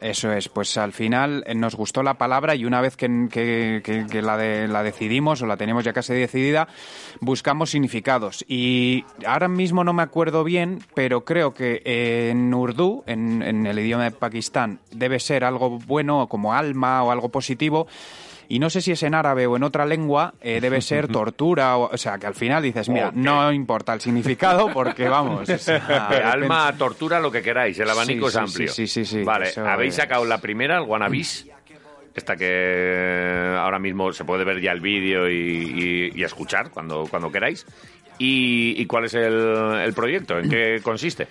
Eso 0.04 0.34
es, 0.34 0.50
pues 0.50 0.76
al 0.78 0.92
final 0.92 1.46
eh, 1.48 1.56
nos 1.56 1.76
gustó 1.76 2.04
la 2.04 2.16
palabra 2.16 2.56
y 2.56 2.66
una 2.66 2.82
vez 2.82 2.98
que, 2.98 3.30
que- 3.32 4.22
la, 4.22 4.36
de- 4.36 4.68
la 4.68 4.84
decidimos 4.84 5.42
o 5.42 5.46
la 5.46 5.56
tenemos 5.56 5.86
ya 5.86 5.94
casi 5.94 6.14
decidida, 6.14 6.68
buscamos 7.22 7.70
significados. 7.70 8.44
Y 8.50 9.06
ahora 9.26 9.48
mismo 9.48 9.86
no 9.86 9.94
me 9.94 10.04
acuerdo 10.04 10.44
bien, 10.44 10.80
pero 10.94 11.24
creo 11.24 11.54
que 11.54 11.82
en 12.30 12.54
Urdu, 12.54 13.04
en, 13.08 13.42
en 13.42 13.66
el 13.66 13.80
idioma 13.80 14.04
de 14.04 14.12
Pakistán, 14.12 14.80
debe 14.92 15.22
ser 15.22 15.46
algo 15.46 15.80
bueno 15.80 16.28
como 16.28 16.54
alma 16.54 17.02
o 17.04 17.10
algo 17.12 17.30
positivo. 17.30 17.88
Y 18.54 18.60
no 18.60 18.70
sé 18.70 18.82
si 18.82 18.92
es 18.92 19.02
en 19.02 19.16
árabe 19.16 19.48
o 19.48 19.56
en 19.56 19.64
otra 19.64 19.84
lengua, 19.84 20.36
eh, 20.40 20.60
debe 20.62 20.80
ser 20.80 21.08
tortura, 21.12 21.76
o, 21.78 21.92
o 21.92 21.98
sea, 21.98 22.20
que 22.20 22.28
al 22.28 22.36
final 22.36 22.62
dices, 22.62 22.88
mira, 22.88 23.10
no 23.12 23.52
importa 23.52 23.94
el 23.96 24.00
significado 24.02 24.72
porque 24.72 25.10
vamos. 25.10 25.50
o 25.50 25.58
sea, 25.58 25.80
De 26.08 26.16
de 26.18 26.22
alma 26.24 26.72
tortura, 26.78 27.20
lo 27.20 27.32
que 27.32 27.42
queráis. 27.42 27.80
El 27.80 27.90
abanico 27.90 28.30
Sí, 28.30 28.30
es 28.30 28.34
sí, 28.34 28.40
amplio. 28.40 28.72
sí, 28.72 28.86
sí, 28.88 29.06
sí, 29.06 29.24
Vale, 29.24 29.52
habéis 29.58 29.94
es. 29.94 29.96
sacado 29.96 30.24
la 30.26 30.38
primera, 30.38 30.78
el 30.78 30.84
Wannabis. 30.84 31.48
Esta 32.14 32.36
que 32.36 33.56
ahora 33.58 33.80
mismo 33.80 34.14
se 34.14 34.24
puede 34.24 34.44
ver 34.44 34.62
ya 34.62 34.72
el 34.72 34.82
vídeo 34.82 35.28
y, 35.28 35.34
y- 35.34 36.12
y 36.20 36.24
escuchar 36.24 36.70
cuando, 36.70 37.08
cuando 37.10 37.32
queráis. 37.32 37.66
¿Y, 38.20 38.76
y 38.78 38.86
cuál 38.86 39.06
es 39.06 39.16
el, 39.16 39.34
el 39.84 39.94
proyecto? 39.94 40.38
¿En 40.38 40.48
qué 40.48 40.80
consiste? 40.84 41.28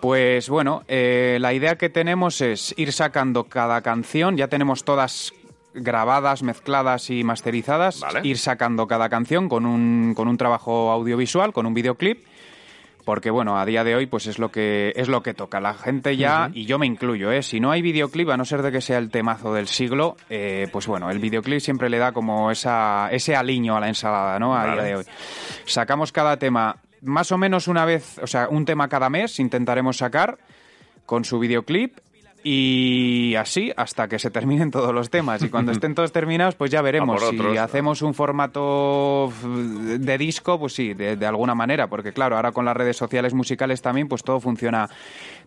Pues 0.00 0.48
bueno, 0.48 0.82
eh, 0.88 1.38
la 1.40 1.52
idea 1.54 1.76
que 1.76 1.90
tenemos 1.90 2.40
es 2.40 2.74
ir 2.76 2.92
sacando 2.92 3.44
cada 3.44 3.80
canción, 3.82 4.36
ya 4.36 4.48
tenemos 4.48 4.82
todas 4.84 5.32
grabadas, 5.76 6.42
mezcladas 6.42 7.10
y 7.10 7.22
masterizadas, 7.24 8.00
Vale. 8.00 8.20
ir 8.24 8.38
sacando 8.38 8.86
cada 8.86 9.08
canción 9.08 9.48
con 9.48 9.66
un, 9.66 10.14
con 10.14 10.28
un 10.28 10.36
trabajo 10.36 10.90
audiovisual, 10.90 11.52
con 11.52 11.66
un 11.66 11.74
videoclip, 11.74 12.24
porque 13.04 13.30
bueno, 13.30 13.56
a 13.56 13.64
día 13.64 13.84
de 13.84 13.94
hoy 13.94 14.06
pues 14.06 14.26
es 14.26 14.40
lo 14.40 14.50
que 14.50 14.92
es 14.96 15.06
lo 15.08 15.22
que 15.22 15.32
toca. 15.32 15.60
La 15.60 15.74
gente 15.74 16.16
ya, 16.16 16.50
y 16.52 16.66
yo 16.66 16.78
me 16.78 16.86
incluyo, 16.86 17.30
¿eh? 17.30 17.42
si 17.42 17.60
no 17.60 17.70
hay 17.70 17.80
videoclip, 17.80 18.28
a 18.30 18.36
no 18.36 18.44
ser 18.44 18.62
de 18.62 18.72
que 18.72 18.80
sea 18.80 18.98
el 18.98 19.10
temazo 19.10 19.54
del 19.54 19.68
siglo, 19.68 20.16
eh, 20.28 20.66
pues 20.72 20.88
bueno, 20.88 21.08
el 21.10 21.20
videoclip 21.20 21.60
siempre 21.60 21.88
le 21.88 21.98
da 21.98 22.10
como 22.10 22.50
esa, 22.50 23.08
ese 23.12 23.36
aliño 23.36 23.76
a 23.76 23.80
la 23.80 23.88
ensalada, 23.88 24.38
¿no? 24.40 24.56
A 24.56 24.64
Vale. 24.64 24.72
día 24.72 24.82
de 24.82 24.96
hoy. 24.96 25.04
Sacamos 25.66 26.10
cada 26.10 26.36
tema 26.38 26.76
más 27.02 27.30
o 27.30 27.38
menos 27.38 27.68
una 27.68 27.84
vez, 27.84 28.18
o 28.18 28.26
sea, 28.26 28.48
un 28.48 28.64
tema 28.64 28.88
cada 28.88 29.08
mes 29.08 29.38
intentaremos 29.38 29.98
sacar 29.98 30.38
con 31.04 31.24
su 31.24 31.38
videoclip 31.38 31.98
Y 32.48 33.34
así 33.34 33.72
hasta 33.76 34.06
que 34.06 34.20
se 34.20 34.30
terminen 34.30 34.70
todos 34.70 34.94
los 34.94 35.10
temas. 35.10 35.42
Y 35.42 35.48
cuando 35.48 35.72
estén 35.76 35.96
todos 35.96 36.12
terminados, 36.12 36.54
pues 36.54 36.70
ya 36.70 36.80
veremos. 36.80 37.20
Otros. 37.20 37.50
si 37.50 37.58
hacemos 37.58 38.02
un 38.02 38.14
formato 38.14 39.32
de 39.98 40.16
disco, 40.16 40.56
pues 40.56 40.72
sí, 40.72 40.94
de, 40.94 41.16
de 41.16 41.26
alguna 41.26 41.56
manera. 41.56 41.88
Porque 41.88 42.12
claro, 42.12 42.36
ahora 42.36 42.52
con 42.52 42.64
las 42.64 42.76
redes 42.76 42.96
sociales 42.96 43.34
musicales 43.34 43.82
también, 43.82 44.06
pues 44.06 44.22
todo 44.22 44.38
funciona 44.38 44.88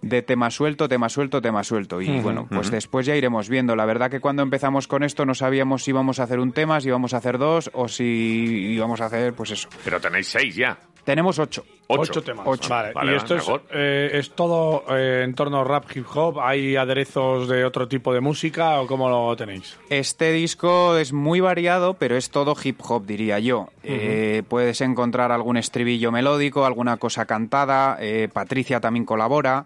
de 0.01 0.21
tema 0.23 0.51
suelto, 0.51 0.89
tema 0.89 1.07
suelto, 1.07 1.41
tema 1.41 1.63
suelto. 1.63 2.01
Y 2.01 2.19
bueno, 2.19 2.49
pues 2.51 2.69
después 2.69 3.05
ya 3.05 3.15
iremos 3.15 3.47
viendo. 3.47 3.77
La 3.77 3.85
verdad 3.85 4.11
que 4.11 4.19
cuando 4.19 4.43
empezamos 4.43 4.89
con 4.89 5.03
esto 5.03 5.25
no 5.25 5.33
sabíamos 5.33 5.83
si 5.83 5.91
íbamos 5.91 6.19
a 6.19 6.23
hacer 6.23 6.39
un 6.41 6.51
tema, 6.51 6.81
si 6.81 6.89
íbamos 6.89 7.13
a 7.13 7.17
hacer 7.17 7.37
dos 7.37 7.71
o 7.73 7.87
si 7.87 8.03
íbamos 8.03 8.99
a 8.99 9.05
hacer, 9.05 9.31
pues 9.31 9.51
eso. 9.51 9.69
Pero 9.85 10.01
tenéis 10.01 10.27
seis 10.27 10.53
ya. 10.53 10.77
Tenemos 11.09 11.39
ocho. 11.39 11.65
Ocho. 11.87 12.01
Ocho 12.03 12.21
temas. 12.21 12.45
Ocho. 12.47 12.69
Vale. 12.69 12.93
Vale, 12.93 13.13
y 13.13 13.15
esto 13.15 13.35
es, 13.35 13.43
eh, 13.71 14.11
es 14.13 14.29
todo 14.35 14.83
eh, 14.95 15.23
en 15.25 15.33
torno 15.33 15.61
a 15.61 15.63
rap 15.63 15.85
hip 15.95 16.05
hop. 16.13 16.39
¿Hay 16.39 16.75
aderezos 16.75 17.47
de 17.49 17.65
otro 17.65 17.87
tipo 17.87 18.13
de 18.13 18.21
música 18.21 18.79
o 18.79 18.85
cómo 18.85 19.09
lo 19.09 19.35
tenéis? 19.35 19.75
Este 19.89 20.31
disco 20.31 20.97
es 20.97 21.11
muy 21.11 21.39
variado, 21.39 21.95
pero 21.95 22.15
es 22.15 22.29
todo 22.29 22.55
hip 22.63 22.79
hop, 22.87 23.07
diría 23.07 23.39
yo. 23.39 23.69
Eh, 23.83 24.43
puedes 24.47 24.81
encontrar 24.81 25.31
algún 25.31 25.57
estribillo 25.57 26.11
melódico, 26.11 26.63
alguna 26.63 26.97
cosa 26.97 27.25
cantada. 27.25 27.97
eh, 27.99 28.29
Patricia 28.31 28.79
también 28.79 29.03
colabora 29.05 29.65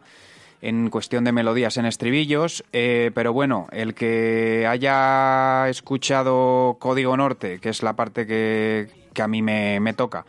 en 0.61 0.89
cuestión 0.89 1.25
de 1.25 1.33
melodías 1.33 1.75
en 1.75 1.85
estribillos. 1.85 2.63
eh, 2.71 3.11
pero 3.13 3.33
bueno, 3.33 3.67
el 3.73 3.93
que 3.95 4.65
haya 4.65 5.67
escuchado 5.67 6.77
Código 6.79 7.17
Norte, 7.17 7.59
que 7.59 7.67
es 7.67 7.83
la 7.83 7.97
parte 7.97 8.25
que, 8.25 8.87
que 9.13 9.21
a 9.21 9.27
mí 9.27 9.41
me, 9.41 9.81
me 9.81 9.91
toca, 9.91 10.25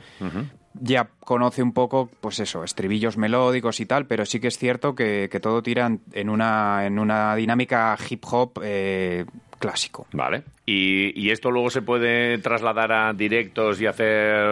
ya 0.80 1.08
conoce 1.20 1.62
un 1.62 1.72
poco, 1.72 2.10
pues 2.20 2.40
eso, 2.40 2.64
estribillos 2.64 3.16
melódicos 3.16 3.80
y 3.80 3.86
tal, 3.86 4.06
pero 4.06 4.26
sí 4.26 4.40
que 4.40 4.48
es 4.48 4.58
cierto 4.58 4.94
que, 4.94 5.28
que 5.30 5.40
todo 5.40 5.62
tira 5.62 5.86
en- 6.12 6.28
una, 6.28 6.84
en 6.86 6.98
una 6.98 7.34
dinámica 7.36 7.96
hip 8.08 8.24
hop 8.30 8.60
eh, 8.62 9.24
clásico. 9.58 10.06
Vale. 10.12 10.42
¿Y, 10.66 11.18
y 11.20 11.30
esto 11.30 11.50
luego 11.50 11.70
se 11.70 11.82
puede 11.82 12.38
trasladar 12.38 12.90
a 12.92 13.12
directos 13.12 13.80
y 13.80 13.86
hacer 13.86 14.46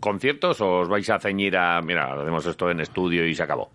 conciertos 0.00 0.60
o 0.60 0.80
os 0.80 0.88
vais 0.88 1.08
a 1.10 1.18
ceñir 1.18 1.56
a, 1.56 1.80
mira, 1.82 2.14
hacemos 2.14 2.46
esto 2.46 2.70
en 2.70 2.80
estudio 2.80 3.26
y 3.26 3.34
se 3.34 3.42
acabó? 3.42 3.70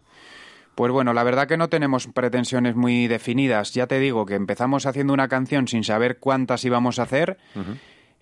Pues 0.75 0.91
bueno, 0.91 1.13
la 1.13 1.23
verdad 1.23 1.47
que 1.47 1.55
no 1.57 1.69
tenemos 1.69 2.07
pretensiones 2.07 2.75
muy 2.75 3.05
definidas. 3.07 3.73
Ya 3.75 3.85
te 3.85 3.99
digo 3.99 4.25
que 4.25 4.33
empezamos 4.33 4.87
haciendo 4.87 5.13
una 5.13 5.27
canción 5.27 5.67
sin 5.67 5.83
saber 5.83 6.17
cuántas 6.17 6.65
íbamos 6.65 6.97
a 6.97 7.03
hacer. 7.03 7.37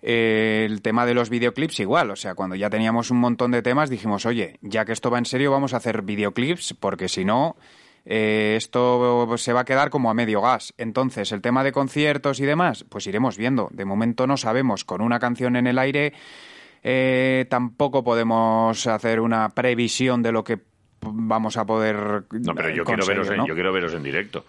Eh, 0.01 0.65
el 0.67 0.81
tema 0.81 1.05
de 1.05 1.13
los 1.13 1.29
videoclips 1.29 1.79
igual, 1.79 2.09
o 2.11 2.15
sea, 2.15 2.33
cuando 2.33 2.55
ya 2.55 2.69
teníamos 2.69 3.11
un 3.11 3.19
montón 3.19 3.51
de 3.51 3.61
temas 3.61 3.89
dijimos, 3.89 4.25
oye, 4.25 4.57
ya 4.61 4.83
que 4.83 4.93
esto 4.93 5.11
va 5.11 5.19
en 5.19 5.25
serio, 5.25 5.51
vamos 5.51 5.73
a 5.73 5.77
hacer 5.77 6.01
videoclips, 6.01 6.73
porque 6.79 7.07
si 7.07 7.23
no, 7.23 7.55
eh, 8.05 8.55
esto 8.57 9.37
se 9.37 9.53
va 9.53 9.61
a 9.61 9.65
quedar 9.65 9.89
como 9.89 10.09
a 10.09 10.13
medio 10.13 10.41
gas. 10.41 10.73
Entonces, 10.77 11.31
el 11.31 11.41
tema 11.41 11.63
de 11.63 11.71
conciertos 11.71 12.39
y 12.39 12.45
demás, 12.45 12.83
pues 12.89 13.05
iremos 13.05 13.37
viendo. 13.37 13.69
De 13.71 13.85
momento 13.85 14.25
no 14.25 14.37
sabemos, 14.37 14.85
con 14.85 15.01
una 15.01 15.19
canción 15.19 15.55
en 15.55 15.67
el 15.67 15.77
aire 15.77 16.13
eh, 16.83 17.45
tampoco 17.49 18.03
podemos 18.03 18.87
hacer 18.87 19.19
una 19.19 19.49
previsión 19.49 20.23
de 20.23 20.31
lo 20.31 20.43
que 20.43 20.59
vamos 21.01 21.57
a 21.57 21.65
poder 21.65 22.23
No, 22.31 22.55
pero 22.55 22.69
yo, 22.69 22.83
quiero 22.83 23.05
veros 23.05 23.29
en, 23.29 23.37
¿no? 23.37 23.47
yo 23.47 23.53
quiero 23.53 23.71
veros 23.71 23.93
en 23.93 24.03
directo. 24.03 24.45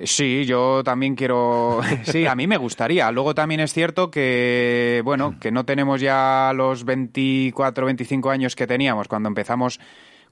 Sí, 0.00 0.44
yo 0.46 0.82
también 0.84 1.14
quiero. 1.14 1.80
Sí, 2.04 2.26
a 2.26 2.34
mí 2.34 2.46
me 2.46 2.56
gustaría. 2.56 3.10
Luego 3.10 3.34
también 3.34 3.60
es 3.60 3.72
cierto 3.72 4.10
que, 4.10 5.02
bueno, 5.04 5.38
que 5.40 5.50
no 5.50 5.64
tenemos 5.64 6.00
ya 6.00 6.52
los 6.54 6.84
24, 6.84 7.86
25 7.86 8.30
años 8.30 8.56
que 8.56 8.66
teníamos 8.66 9.08
cuando 9.08 9.28
empezamos 9.28 9.80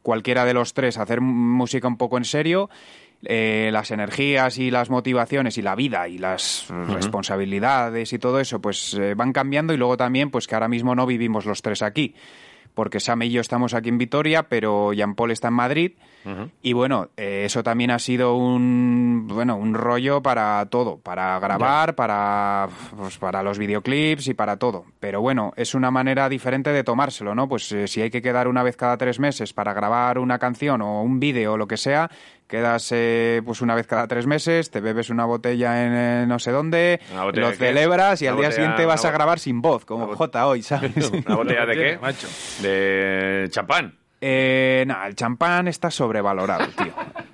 cualquiera 0.02 0.45
de 0.45 0.55
los 0.55 0.75
tres 0.75 0.99
a 0.99 1.02
hacer 1.02 1.21
música 1.21 1.87
un 1.87 1.97
poco 1.97 2.17
en 2.17 2.25
serio. 2.25 2.71
Eh, 3.23 3.69
las 3.71 3.90
energías 3.90 4.57
y 4.57 4.71
las 4.71 4.88
motivaciones 4.88 5.59
y 5.59 5.62
la 5.62 5.75
vida 5.75 6.09
y 6.09 6.17
las 6.17 6.67
responsabilidades 6.88 8.14
y 8.14 8.19
todo 8.19 8.40
eso, 8.40 8.62
pues 8.62 8.95
eh, 8.95 9.12
van 9.14 9.35
cambiando 9.35 9.75
y 9.75 9.76
luego 9.76 9.99
también, 9.99 10.31
pues 10.31 10.47
que 10.47 10.55
ahora 10.55 10.69
mismo 10.69 10.95
no 10.95 11.05
vivimos 11.05 11.45
los 11.45 11.61
tres 11.61 11.83
aquí. 11.83 12.14
Porque 12.75 13.00
Sam 13.00 13.23
y 13.23 13.31
yo 13.31 13.41
estamos 13.41 13.75
aquí 13.75 13.89
en 13.89 13.99
Vitoria, 13.99 14.45
pero 14.45 14.93
Jean 14.93 15.15
Paul 15.15 15.31
está 15.31 15.49
en 15.49 15.55
Madrid. 15.55 15.93
Y 16.61 16.75
bueno, 16.75 17.09
eh, 17.17 17.45
eso 17.47 17.62
también 17.62 17.91
ha 17.91 17.99
sido 17.99 18.37
un 18.37 19.27
bueno 19.27 19.57
un 19.57 19.73
rollo 19.73 20.23
para 20.23 20.67
todo, 20.67 20.99
para 20.99 21.39
grabar, 21.39 21.95
para 21.95 22.69
pues, 22.95 23.17
para 23.17 23.43
los 23.43 23.59
videoclips 23.59 24.29
y 24.29 24.35
para 24.35 24.59
todo. 24.59 24.85
Pero 25.00 25.23
bueno, 25.23 25.53
es 25.57 25.75
una 25.75 25.91
manera 25.91 26.29
diferente 26.29 26.73
de 26.73 26.85
tomárselo, 26.85 27.35
¿no? 27.35 27.49
Pues 27.49 27.73
eh, 27.73 27.89
si 27.89 28.03
hay 28.03 28.11
que 28.11 28.21
quedar 28.21 28.49
una 28.49 28.62
vez 28.62 28.77
cada 28.77 28.99
tres 28.99 29.19
meses 29.19 29.55
para 29.55 29.73
grabar 29.73 30.19
una 30.19 30.39
canción 30.39 30.83
o 30.83 31.03
un 31.03 31.21
vídeo 31.21 31.55
o 31.55 31.57
lo 31.57 31.67
que 31.67 31.79
sea, 31.79 32.11
quedas 32.50 32.88
eh, 32.92 33.40
pues 33.45 33.62
una 33.62 33.75
vez 33.75 33.87
cada 33.87 34.07
tres 34.07 34.26
meses, 34.26 34.71
te 34.71 34.80
bebes 34.80 35.09
una 35.09 35.25
botella 35.25 35.87
en 35.87 35.92
eh, 35.95 36.25
no 36.26 36.38
sé 36.38 36.50
dónde, 36.50 37.00
¿Una 37.12 37.25
botella 37.25 37.49
lo 37.50 37.54
celebras 37.54 38.21
y 38.21 38.26
al 38.26 38.35
día 38.37 38.49
botella- 38.49 38.54
siguiente 38.57 38.85
vas 38.87 39.04
a 39.07 39.11
grabar 39.12 39.38
sin 39.38 39.62
voz, 39.62 39.85
como 39.87 40.04
una 40.04 40.12
bo- 40.12 40.16
J 40.19 40.47
hoy, 40.47 40.62
¿sabes? 40.62 40.92
¿Una 41.26 41.37
botella 41.37 41.64
de 41.64 41.75
qué? 41.75 41.99
Macho. 42.02 42.26
De 42.61 43.47
champán. 43.50 43.95
Eh, 44.21 44.85
no, 44.87 45.02
el 45.07 45.14
champán 45.14 45.69
está 45.69 45.90
sobrevalorado, 45.90 46.66
tío. 46.76 46.92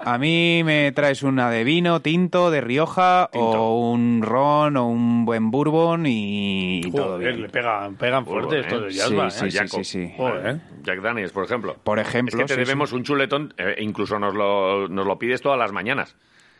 A 0.08 0.18
mí 0.18 0.62
me 0.64 0.92
traes 0.92 1.24
una 1.24 1.50
de 1.50 1.64
vino, 1.64 2.00
tinto, 2.00 2.52
de 2.52 2.60
Rioja, 2.60 3.28
Tinto. 3.32 3.46
o 3.60 3.90
un 3.90 4.22
ron, 4.22 4.76
o 4.76 4.86
un 4.86 5.24
buen 5.24 5.50
bourbon 5.50 6.06
y, 6.06 6.78
y 6.78 6.90
todo 6.92 7.14
Joder, 7.14 7.28
bien. 7.32 7.42
le 7.42 7.48
pegan, 7.48 7.96
pegan 7.96 8.24
fuerte 8.24 8.60
Bourbon, 8.62 8.88
estos 8.88 8.94
de 8.94 9.00
¿eh? 9.00 9.02
Jasba, 9.02 9.30
Sí, 9.30 9.46
¿eh? 9.46 9.50
sí, 9.50 9.68
sí, 9.68 9.84
sí. 9.84 10.14
Joder. 10.16 10.60
Jack 10.84 11.00
Daniels, 11.00 11.32
por 11.32 11.44
ejemplo. 11.44 11.74
Por 11.82 11.98
ejemplo, 11.98 12.36
Es 12.38 12.44
que 12.44 12.46
te 12.46 12.54
sí, 12.54 12.60
debemos 12.60 12.92
un 12.92 13.02
chuletón, 13.02 13.52
eh, 13.58 13.74
incluso 13.80 14.16
nos 14.20 14.32
lo, 14.32 14.86
nos 14.88 15.04
lo 15.06 15.18
pides 15.18 15.42
todas 15.42 15.58
las 15.58 15.72
mañanas. 15.72 16.14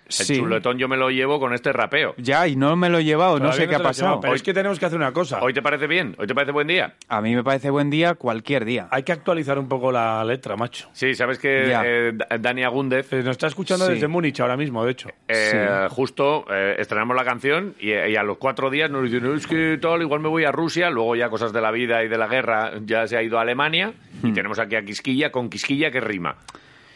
El 0.07 0.13
Sí. 0.13 0.37
chuletón 0.39 0.79
yo 0.79 0.87
me 0.89 0.97
lo 0.97 1.11
llevo 1.11 1.41
con 1.41 1.53
este 1.53 1.73
rapeo. 1.73 2.15
Ya, 2.17 2.47
y 2.47 2.55
no 2.55 2.77
me 2.77 2.89
lo 2.89 2.99
he 2.99 3.05
llevado, 3.05 3.41
no 3.41 3.53
sé 3.53 3.61
qué 3.67 3.75
ha 3.75 3.79
llevado, 3.79 3.83
pasado. 3.85 4.21
Pero 4.21 4.35
es 4.35 4.43
que 4.43 4.55
tenemos 4.55 4.79
que 4.79 4.87
hacer 4.87 4.97
una 4.99 5.13
cosa. 5.13 5.41
¿Hoy 5.43 5.53
te 5.53 5.63
parece 5.63 5.87
bien? 5.89 6.15
¿Hoy 6.19 6.27
te 6.29 6.35
parece 6.35 6.53
buen 6.53 6.69
día? 6.69 6.95
A 7.09 7.21
mí 7.21 7.35
me 7.35 7.43
parece 7.43 7.71
buen 7.71 7.91
día 7.91 8.15
cualquier 8.15 8.65
día. 8.65 8.87
Hay 8.93 9.03
que 9.03 9.11
actualizar 9.13 9.59
un 9.59 9.69
poco 9.69 9.91
la 9.91 10.25
letra, 10.25 10.55
macho. 10.57 10.89
Sí, 10.93 11.15
sabes 11.15 11.39
que 11.39 11.73
eh, 11.73 12.13
Da- 12.15 12.39
Dani 12.39 12.63
Agúndez, 12.63 13.13
Eh, 13.13 13.17
Nos 13.23 13.33
está 13.33 13.49
escuchando 13.49 13.87
Sí. 13.87 13.95
desde 13.95 14.07
Múnich 14.09 14.39
ahora 14.41 14.57
mismo, 14.57 14.85
de 14.85 14.93
hecho. 14.93 15.09
eh, 15.29 15.87
justo 15.91 16.45
eh, 16.51 16.77
estrenamos 16.79 17.17
la 17.17 17.25
canción 17.25 17.75
y, 17.81 17.91
y 17.91 18.15
a 18.17 18.23
los 18.23 18.37
cuatro 18.39 18.71
días 18.71 18.91
nos 18.91 19.03
dicen, 19.05 19.25
"No, 19.25 19.35
es 19.35 19.47
que 19.47 19.79
tal, 19.81 20.03
igual 20.03 20.21
me 20.21 20.29
voy 20.29 20.45
a 20.45 20.53
Rusia, 20.53 20.89
luego 20.91 21.17
ya 21.17 21.29
cosas 21.29 21.53
de 21.53 21.61
la 21.61 21.71
vida 21.73 22.05
y 22.05 22.09
de 22.09 22.17
la 22.19 22.29
guerra 22.29 22.73
ya 22.85 23.07
se 23.09 23.17
ha 23.17 23.23
ido 23.23 23.39
a 23.39 23.43
Alemania 23.43 23.93
y 24.23 24.33
tenemos 24.33 24.59
aquí 24.59 24.77
a 24.77 24.85
Quisquilla 24.85 25.33
con 25.33 25.51
Quisquilla 25.51 25.91
que 25.91 26.01
rima. 26.01 26.37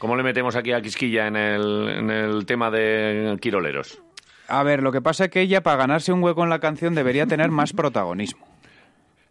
¿Cómo 0.00 0.16
le 0.16 0.22
metemos 0.24 0.56
aquí 0.56 0.72
a 0.72 0.80
Quisquilla 0.80 1.28
en 1.28 1.36
el, 1.36 1.88
en 1.90 2.10
el 2.10 2.46
tema 2.46 2.70
de 2.70 3.36
Quiroleros? 3.40 4.02
A 4.48 4.62
ver, 4.64 4.82
lo 4.82 4.90
que 4.90 5.00
pasa 5.00 5.26
es 5.26 5.30
que 5.30 5.42
ella, 5.42 5.62
para 5.62 5.76
ganarse 5.76 6.10
un 6.12 6.22
hueco 6.24 6.42
en 6.42 6.50
la 6.50 6.58
canción, 6.58 6.94
debería 6.94 7.26
tener 7.26 7.50
más 7.50 7.72
protagonismo. 7.72 8.44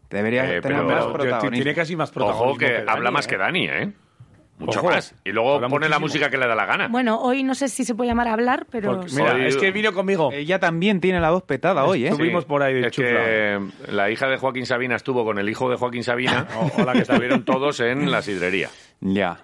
Debería 0.09 0.43
Eh, 0.45 0.61
tener 0.61 0.77
pero- 0.77 0.83
más 0.85 1.05
protagonismo. 1.07 1.49
Tiene 1.51 1.73
casi 1.75 1.95
más 1.95 2.11
protagonismo. 2.11 2.51
Ojo 2.51 2.57
que, 2.57 2.77
habla 2.77 2.93
Dani, 2.95 3.11
más 3.11 3.25
¿eh? 3.25 3.29
que 3.29 3.37
Dani, 3.37 3.65
¿eh? 3.67 3.91
Mucho 4.59 4.79
Ojo, 4.79 4.89
más. 4.91 5.15
Y 5.23 5.31
luego 5.31 5.59
pone 5.69 5.87
la 5.89 5.99
música 5.99 6.29
que 6.29 6.37
le 6.37 6.45
da 6.45 6.53
la 6.53 6.65
gana. 6.65 6.87
Bueno, 6.89 7.19
hoy 7.19 7.43
no 7.43 7.55
sé 7.55 7.67
si 7.69 7.83
se 7.85 7.95
puede 7.95 8.09
llamar 8.09 8.27
hablar, 8.27 8.67
pero... 8.69 8.97
Porque, 8.97 9.11
mira, 9.15 9.33
Hoy- 9.35 9.45
es 9.45 9.55
que 9.57 9.71
vino 9.71 9.91
conmigo. 9.93 10.31
Ella 10.33 10.59
también 10.59 10.99
tiene 10.99 11.19
la 11.19 11.31
voz 11.31 11.43
petada 11.43 11.85
hoy, 11.85 12.05
¿eh? 12.05 12.09
Estuvimos 12.09 12.45
por 12.45 12.61
ahí 12.61 12.73
de 12.75 12.87
es 12.87 12.95
que 12.95 13.59
la 13.87 14.09
hija 14.11 14.27
de 14.27 14.37
Joaquín 14.37 14.65
Sabina 14.65 14.95
estuvo 14.97 15.23
con 15.25 15.39
el 15.39 15.49
hijo 15.49 15.69
de 15.69 15.77
Joaquín 15.77 16.03
Sabina. 16.03 16.45
Oh, 16.55 16.69
Hola, 16.81 16.93
que 16.93 16.99
estuvieron 17.03 17.43
todos 17.45 17.79
en 17.79 18.11
la 18.11 18.21
sidrería. 18.21 18.69
Ya. 19.01 19.39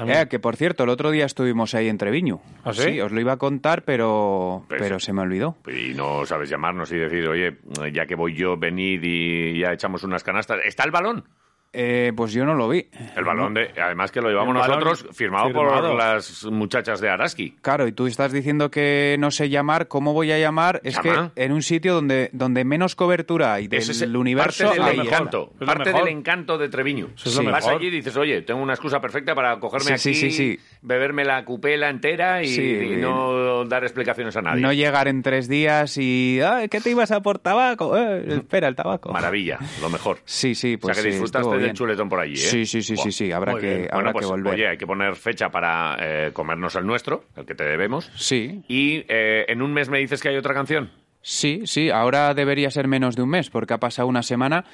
Sí. 0.00 0.06
También. 0.06 0.18
Eh, 0.22 0.28
que 0.28 0.38
por 0.38 0.56
cierto, 0.56 0.84
el 0.84 0.90
otro 0.90 1.10
día 1.10 1.26
estuvimos 1.26 1.74
ahí 1.74 1.88
en 1.88 1.98
Treviño. 1.98 2.40
¿Ah, 2.64 2.72
sí? 2.72 3.00
os 3.00 3.12
lo 3.12 3.20
iba 3.20 3.32
a 3.32 3.36
contar, 3.36 3.82
pero, 3.84 4.64
Pero 4.68 4.82
pero 4.82 4.98
sí. 5.00 5.06
se 5.06 5.12
me 5.12 5.22
olvidó. 5.22 5.56
Y 5.66 5.94
no 5.94 6.24
sabes 6.26 6.48
llamarnos 6.50 6.90
y 6.92 6.96
decir, 6.96 7.26
oye, 7.28 7.58
ya 7.92 8.06
que 8.06 8.14
voy 8.14 8.34
yo, 8.34 8.56
venid 8.56 9.00
y 9.02 9.58
ya 9.60 9.72
echamos 9.72 10.02
unas 10.04 10.24
canastas. 10.24 10.58
¿Está 10.64 10.84
el 10.84 10.90
balón? 10.90 11.24
Eh, 11.72 12.12
pues 12.16 12.32
yo 12.32 12.44
no 12.44 12.54
lo 12.54 12.68
vi. 12.68 12.88
El 13.16 13.24
balón, 13.24 13.54
de, 13.54 13.70
además 13.80 14.10
que 14.10 14.20
lo 14.20 14.28
llevamos 14.28 14.54
balón 14.56 14.80
nosotros, 14.80 15.16
firmado, 15.16 15.46
firmado. 15.46 15.88
por 15.90 15.96
las 15.98 16.44
muchachas 16.46 17.00
de 17.00 17.08
Araski. 17.08 17.52
Claro, 17.62 17.86
y 17.86 17.92
tú 17.92 18.08
estás 18.08 18.32
diciendo 18.32 18.70
que 18.72 19.14
no 19.20 19.30
sé 19.30 19.48
llamar. 19.50 19.86
¿Cómo 19.86 20.12
voy 20.12 20.32
a 20.32 20.38
llamar? 20.38 20.80
Es 20.82 20.96
Llama. 21.00 21.32
que 21.34 21.44
en 21.44 21.52
un 21.52 21.62
sitio 21.62 21.94
donde, 21.94 22.28
donde 22.32 22.64
menos 22.64 22.96
cobertura 22.96 23.54
hay 23.54 23.68
del 23.68 23.78
Ese 23.80 23.92
es 23.92 24.02
el- 24.02 24.16
universo, 24.16 24.64
parte 24.66 24.82
del 24.96 25.00
encanto, 25.06 25.52
parte 25.64 25.92
del 25.92 26.08
encanto 26.08 26.58
de 26.58 26.68
Treviño. 26.68 27.10
Eso 27.14 27.28
es 27.28 27.36
lo 27.36 27.44
Vas 27.52 27.64
mejor. 27.64 27.78
allí 27.80 27.86
y 27.86 27.90
dices, 27.90 28.16
oye, 28.16 28.42
tengo 28.42 28.60
una 28.60 28.72
excusa 28.74 29.00
perfecta 29.00 29.34
para 29.36 29.60
cogerme 29.60 29.96
Sí, 29.98 30.10
aquí, 30.10 30.14
sí, 30.18 30.30
sí, 30.32 30.56
sí. 30.56 30.60
beberme 30.82 31.24
la 31.24 31.44
cupela 31.44 31.88
entera 31.88 32.42
y, 32.42 32.48
Sí, 32.48 32.62
y 32.62 32.96
no 32.96 33.64
dar 33.66 33.84
explicaciones 33.84 34.36
a 34.36 34.42
nadie. 34.42 34.60
No 34.60 34.72
llegar 34.72 35.06
en 35.06 35.22
tres 35.22 35.46
días 35.48 35.96
y... 35.98 36.40
"Ay, 36.44 36.68
¿Qué 36.68 36.80
te 36.80 36.90
ibas 36.90 37.12
a 37.12 37.20
por 37.22 37.38
tabaco? 37.38 37.96
Eh, 37.96 38.24
espera, 38.38 38.66
el 38.66 38.74
tabaco. 38.74 39.12
Maravilla, 39.12 39.58
lo 39.80 39.88
mejor. 39.88 40.18
Sí, 40.24 40.54
sí, 40.54 40.76
pues 40.76 40.92
o 40.92 40.94
sea 40.94 41.04
que 41.04 41.10
sí, 41.12 41.18
disfrutaste 41.18 41.59
del 41.60 41.68
bien. 41.68 41.76
chuletón 41.76 42.08
por 42.08 42.20
allí, 42.20 42.34
¿eh? 42.34 42.36
Sí, 42.36 42.66
sí, 42.66 42.82
sí, 42.82 42.96
sí, 42.96 43.12
sí. 43.12 43.32
Habrá 43.32 43.52
Muy 43.52 43.60
que, 43.60 43.74
habrá 43.90 43.94
Bueno, 43.96 44.12
pues, 44.12 44.26
que 44.26 44.30
volver. 44.32 44.54
oye, 44.54 44.68
hay 44.68 44.76
que 44.78 44.86
poner 44.86 45.16
fecha 45.16 45.48
para 45.50 45.96
eh, 46.00 46.30
comernos 46.32 46.74
el 46.76 46.86
nuestro, 46.86 47.24
el 47.36 47.44
que 47.46 47.54
te 47.54 47.64
debemos. 47.64 48.10
Sí, 48.16 48.62
Y 48.68 49.04
eh, 49.08 49.44
en 49.48 49.62
un 49.62 49.72
mes 49.72 49.88
me 49.88 49.98
dices 49.98 50.20
que 50.22 50.28
hay 50.30 50.36
otra 50.36 50.54
canción. 50.54 50.90
Sí, 51.22 51.62
sí, 51.66 51.90
ahora 51.90 52.32
debería 52.34 52.70
ser 52.70 52.88
menos 52.88 53.14
de 53.16 53.22
un 53.22 53.28
mes 53.30 53.50
porque 53.50 53.74
ha 53.74 53.78
pasado 53.78 54.08
una 54.08 54.22
semana, 54.22 54.64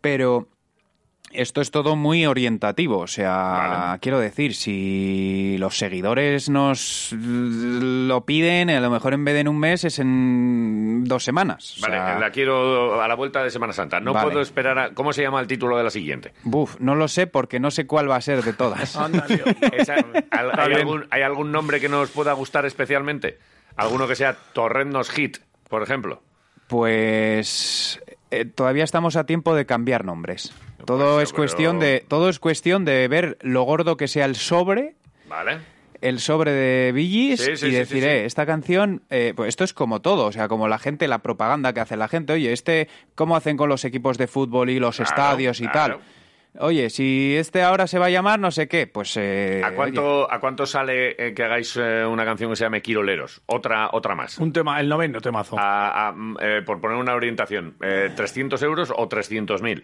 pero 0.00 0.48
Esto 1.34 1.60
es 1.60 1.70
todo 1.70 1.96
muy 1.96 2.26
orientativo, 2.26 2.98
o 2.98 3.06
sea, 3.06 3.36
Vale. 3.36 3.98
quiero 4.00 4.18
decir, 4.20 4.54
si 4.54 5.56
los 5.58 5.76
seguidores 5.76 6.48
nos 6.48 7.12
lo 7.12 8.24
piden, 8.24 8.70
a 8.70 8.80
lo 8.80 8.90
mejor 8.90 9.14
en 9.14 9.24
vez 9.24 9.34
de 9.34 9.40
en 9.40 9.48
un 9.48 9.58
mes 9.58 9.84
es 9.84 9.98
en 9.98 11.04
dos 11.04 11.24
semanas. 11.24 11.76
o 11.78 11.82
Vale, 11.82 11.96
sea, 11.96 12.18
la 12.18 12.30
quiero 12.30 13.02
a 13.02 13.08
la 13.08 13.14
vuelta 13.14 13.42
de 13.42 13.50
Semana 13.50 13.72
Santa. 13.72 14.00
No 14.00 14.12
Vale. 14.12 14.26
puedo 14.28 14.40
esperar 14.40 14.78
a... 14.78 14.90
¿Cómo 14.94 15.12
se 15.12 15.22
llama 15.22 15.40
el 15.40 15.46
título 15.46 15.76
de 15.76 15.84
la 15.84 15.90
siguiente? 15.90 16.32
Buf, 16.44 16.76
no 16.78 16.94
lo 16.94 17.08
sé 17.08 17.26
porque 17.26 17.58
no 17.60 17.70
sé 17.70 17.86
cuál 17.86 18.08
va 18.10 18.16
a 18.16 18.20
ser 18.20 18.42
de 18.42 18.52
todas. 18.52 18.96
Anda, 18.96 19.26
tío. 19.26 19.44
Esa- 19.72 19.96
¿al- 20.30 20.52
¿hay, 20.58 20.72
algún, 20.74 21.06
hay 21.10 21.22
algún 21.22 21.50
nombre 21.52 21.80
que 21.80 21.88
nos 21.88 22.10
pueda 22.10 22.32
gustar 22.32 22.64
especialmente? 22.66 23.38
¿Alguno 23.76 24.06
que 24.06 24.14
sea 24.14 24.36
Torrentnos 24.52 25.10
Hit, 25.10 25.38
por 25.68 25.82
ejemplo? 25.82 26.22
Pues 26.68 28.00
eh, 28.40 28.44
todavía 28.44 28.84
estamos 28.84 29.16
a 29.16 29.24
tiempo 29.26 29.54
de 29.54 29.66
cambiar 29.66 30.04
nombres. 30.04 30.52
Todo 30.84 31.20
es 31.20 31.32
cuestión 31.32 31.78
de 31.80 32.04
todo 32.08 32.28
es 32.28 32.38
cuestión 32.38 32.84
de 32.84 33.08
ver 33.08 33.38
lo 33.40 33.62
gordo 33.62 33.96
que 33.96 34.06
sea 34.08 34.24
el 34.26 34.36
sobre, 34.36 34.94
¿Vale? 35.28 35.58
el 36.02 36.20
sobre 36.20 36.52
de 36.52 36.92
Billys 36.92 37.40
Sí, 37.40 37.56
sí, 37.56 37.66
y 37.68 37.70
decir, 37.70 38.02
sí, 38.02 38.08
eh, 38.08 38.24
esta 38.26 38.44
canción, 38.44 39.02
eh, 39.08 39.32
pues 39.34 39.48
esto 39.48 39.64
es 39.64 39.72
como 39.72 40.02
todo, 40.02 40.26
o 40.26 40.32
sea, 40.32 40.48
como 40.48 40.68
la 40.68 40.78
gente, 40.78 41.08
la 41.08 41.20
propaganda 41.20 41.72
que 41.72 41.80
hace 41.80 41.96
la 41.96 42.08
gente, 42.08 42.34
oye, 42.34 42.52
este, 42.52 42.88
¿cómo 43.14 43.36
hacen 43.36 43.56
con 43.56 43.70
los 43.70 43.84
equipos 43.86 44.18
de 44.18 44.26
fútbol 44.26 44.68
y 44.68 44.78
los 44.78 44.96
Claro, 44.96 45.08
estadios 45.08 45.60
y 45.60 45.68
claro. 45.68 45.96
tal? 45.96 46.04
Oye, 46.60 46.88
si 46.88 47.34
este 47.36 47.62
ahora 47.62 47.86
se 47.88 47.98
va 47.98 48.06
a 48.06 48.10
llamar 48.10 48.38
no 48.38 48.50
sé 48.52 48.68
qué, 48.68 48.86
pues... 48.86 49.16
eh, 49.16 49.60
¿A 49.64 49.68
oye, 49.68 49.76
cuánto, 49.76 50.32
¿A 50.32 50.38
cuánto 50.38 50.66
sale 50.66 51.16
eh, 51.18 51.34
que 51.34 51.42
hagáis 51.42 51.76
eh, 51.76 52.04
una 52.06 52.24
canción 52.24 52.50
que 52.50 52.56
se 52.56 52.64
llame 52.64 52.80
Quiroleros? 52.80 53.42
Otra, 53.46 53.88
otra 53.92 54.14
más. 54.14 54.38
Un 54.38 54.52
tema, 54.52 54.78
el 54.80 54.88
noveno 54.88 55.20
temazo. 55.20 55.58
A- 55.58 56.08
a, 56.08 56.12
mm, 56.12 56.36
eh, 56.40 56.62
por 56.64 56.80
poner 56.80 56.96
una 56.96 57.14
orientación, 57.14 57.74
eh, 57.82 58.10
¿300 58.14 58.62
euros 58.62 58.92
o 58.96 59.08
300.000? 59.08 59.82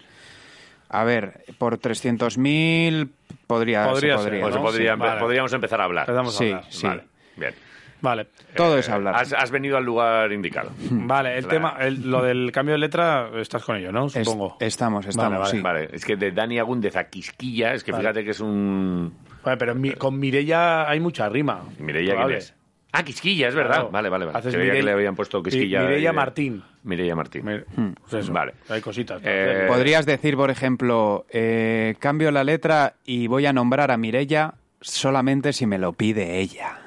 a 0.92 1.04
ver, 1.04 1.44
por 1.58 1.78
300.000 1.78 3.10
podría, 3.46 3.84
Podría 3.88 4.18
se 4.18 4.24
podría, 4.24 4.40
Pues 4.42 4.54
¿no? 4.54 4.62
podría- 4.62 4.94
Sí, 4.94 4.98
vale. 5.00 5.20
podríamos 5.20 5.52
empezar 5.52 5.80
a 5.80 5.84
hablar. 5.84 6.02
Empezamos 6.08 6.34
a 6.34 6.38
Sí, 6.38 6.44
hablar. 6.50 6.64
sí. 6.70 6.86
Vale, 6.86 7.04
bien. 7.36 7.54
Vale. 8.00 8.26
Todo 8.56 8.76
Eh, 8.76 8.80
es 8.80 8.88
hablar. 8.88 9.14
Has, 9.16 9.32
has 9.32 9.50
venido 9.50 9.76
al 9.76 9.84
lugar 9.84 10.32
indicado. 10.32 10.70
Vale, 10.90 11.36
el 11.36 11.44
Claro. 11.46 11.56
tema, 11.56 11.76
el- 11.86 12.10
lo 12.10 12.22
del 12.22 12.50
cambio 12.52 12.72
de 12.74 12.78
letra, 12.78 13.30
estás 13.36 13.62
con 13.64 13.76
ello, 13.76 13.92
¿no? 13.92 14.06
Es- 14.06 14.12
Supongo. 14.12 14.56
estamos, 14.60 15.06
estamos, 15.06 15.38
vale. 15.38 15.50
sí. 15.50 15.60
Vale, 15.60 15.88
es 15.92 16.04
que 16.04 16.16
de 16.16 16.32
Dani 16.32 16.58
Agúndez 16.58 16.96
a 16.96 17.04
Quisquilla, 17.04 17.74
es 17.74 17.84
que 17.84 17.92
Vale. 17.92 18.02
fíjate 18.04 18.24
que 18.24 18.30
es 18.30 18.40
un... 18.40 19.12
Vale, 19.44 19.56
pero 19.56 19.74
mi- 19.74 19.92
con 19.92 20.18
Mireia 20.18 20.88
hay 20.88 21.00
mucha 21.00 21.28
rima. 21.28 21.62
Mireia, 21.78 22.16
¿quién 22.16 22.36
es? 22.38 22.54
Ah, 22.92 23.04
Quisquilla, 23.04 23.46
es 23.46 23.54
verdad. 23.54 23.74
Claro. 23.74 23.90
Vale, 23.92 24.08
vale, 24.08 24.24
vale. 24.26 24.38
Haces 24.38 24.52
que 24.56 24.82
le 24.82 24.90
habían 24.90 25.14
puesto 25.14 25.40
Quisquilla. 25.44 25.80
Mi- 25.82 25.86
Mireia 25.86 26.10
y- 26.10 26.14
Martín. 26.14 26.62
Mireia 26.82 27.14
Martín. 27.14 27.44
Me- 27.44 27.60
pues 27.60 28.14
eso, 28.14 28.32
Vale. 28.32 28.54
Hay 28.68 28.80
cositas. 28.80 29.20
Eh, 29.24 29.66
Podrías 29.68 30.06
decir, 30.06 30.34
por 30.34 30.50
ejemplo, 30.50 31.24
eh, 31.30 31.94
cambio 32.00 32.32
la 32.32 32.42
letra 32.42 32.94
y 33.04 33.28
voy 33.28 33.46
a 33.46 33.52
nombrar 33.52 33.92
a 33.92 33.96
Mirella 33.96 34.54
solamente 34.80 35.52
si 35.52 35.66
me 35.66 35.78
lo 35.78 35.92
pide 35.92 36.40
ella. 36.40 36.79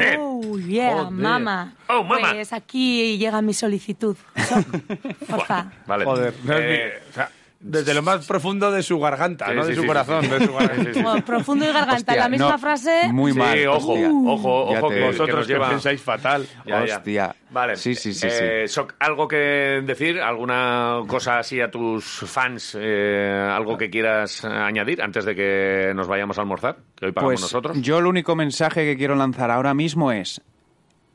Eh. 0.00 0.16
Oh, 0.18 0.58
yeah, 0.58 0.94
Joder. 1.04 1.10
mama. 1.10 1.72
Oh, 1.88 2.02
mama. 2.04 2.32
Pues 2.32 2.52
aquí 2.52 3.18
llega 3.18 3.40
mi 3.42 3.52
solicitud. 3.54 4.16
So- 4.48 4.64
porfa. 5.28 5.70
Vale. 5.86 6.04
Joder, 6.04 6.34
no 6.44 6.54
es 6.54 6.60
Eh, 6.62 6.92
mi- 7.04 7.10
o 7.10 7.12
sea, 7.14 7.30
desde 7.62 7.92
lo 7.92 8.00
más 8.02 8.26
profundo 8.26 8.72
de 8.72 8.82
su 8.82 8.98
garganta, 8.98 9.46
Sí, 9.48 9.54
no 9.54 9.62
sí, 9.64 9.68
de 9.70 9.74
su 9.76 9.80
sí, 9.82 9.86
corazón, 9.86 10.22
sí, 10.24 10.28
sí. 10.30 10.34
de 10.38 10.46
su 10.46 10.52
garganta. 10.54 10.74
Sí, 10.76 10.84
sí, 10.86 10.94
sí. 10.94 11.02
Como 11.02 11.20
profundo 11.24 11.64
y 11.64 11.68
garganta, 11.68 11.94
Hostia, 11.96 12.16
la 12.16 12.28
misma 12.30 12.50
no, 12.52 12.58
frase. 12.58 13.08
Muy 13.12 13.32
Sí, 13.32 13.38
mal. 13.38 13.66
ojo, 13.68 13.92
hostia. 13.92 14.08
ojo, 14.10 14.64
ojo, 14.64 14.88
te- 14.88 14.94
que, 14.94 15.00
Vosotros 15.06 15.46
que 15.46 15.52
lleva... 15.52 15.68
pensáis 15.68 16.00
fatal. 16.02 16.46
Ya, 16.64 16.86
ya. 16.86 16.96
Hostia. 16.96 17.36
Vale. 17.50 17.76
Sí, 17.76 17.94
sí, 17.94 18.14
sí, 18.14 18.26
Eh, 18.30 18.64
Soc, 18.66 18.94
¿Algo 18.98 19.28
que 19.28 19.82
decir? 19.84 20.20
¿Alguna 20.20 21.00
cosa 21.06 21.38
así 21.38 21.60
a 21.60 21.70
tus 21.70 22.04
fans? 22.04 22.76
eh, 22.80 23.48
¿Algo 23.52 23.76
que 23.76 23.90
quieras 23.90 24.44
añadir 24.44 25.02
antes 25.02 25.24
de 25.24 25.34
que 25.34 25.92
nos 25.94 26.08
vayamos 26.08 26.38
a 26.38 26.40
almorzar? 26.42 26.76
Que 26.96 27.06
hoy 27.06 27.12
pagamos 27.12 27.32
Pues 27.34 27.42
nosotros. 27.42 27.80
yo 27.82 27.98
el 27.98 28.06
único 28.06 28.34
mensaje 28.36 28.84
que 28.84 28.96
quiero 28.96 29.16
lanzar 29.16 29.50
ahora 29.50 29.74
mismo 29.74 30.12
es 30.12 30.40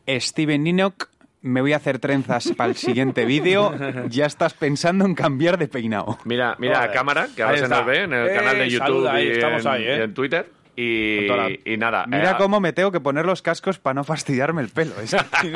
Steven 0.08 0.64
Ninock, 0.64 1.10
me 1.46 1.62
voy 1.62 1.74
a 1.74 1.78
hacer 1.78 2.00
trenzas 2.00 2.52
para 2.58 2.70
el 2.72 2.76
siguiente 2.76 3.26
vídeo. 3.26 3.74
Ya 4.10 4.26
estás 4.26 4.54
pensando 4.54 5.06
en 5.06 5.16
cambiar 5.16 5.58
de 5.58 5.68
peinado. 5.68 6.18
Mira, 6.26 6.56
mira 6.60 6.84
a 6.84 6.92
cámara, 6.92 7.28
que 7.36 7.44
ahora 7.44 7.58
se 7.58 7.68
nos 7.68 7.86
ve 7.86 8.04
en 8.04 8.14
el 8.14 8.28
Eh, 8.30 8.34
canal 8.36 8.58
de 8.58 8.70
YouTube 8.70 8.86
saluda 8.88 9.14
ahí, 9.14 9.28
y, 9.28 9.32
estamos 9.32 9.66
en, 9.66 9.72
ahí, 9.72 9.84
eh. 9.84 9.98
y 9.98 10.02
en 10.02 10.14
Twitter. 10.14 10.50
Y, 10.78 11.28
la- 11.28 11.50
nada. 11.78 12.06
Mira 12.06 12.32
eh, 12.32 12.36
cómo 12.38 12.60
me 12.60 12.74
tengo 12.74 12.92
que 12.92 13.00
poner 13.00 13.26
los 13.26 13.42
cascos 13.42 13.80
para 13.80 13.94
no 13.94 14.04
fastidiarme 14.04 14.62
el 14.62 14.70
pelo. 14.70 14.92
Es 15.02 15.16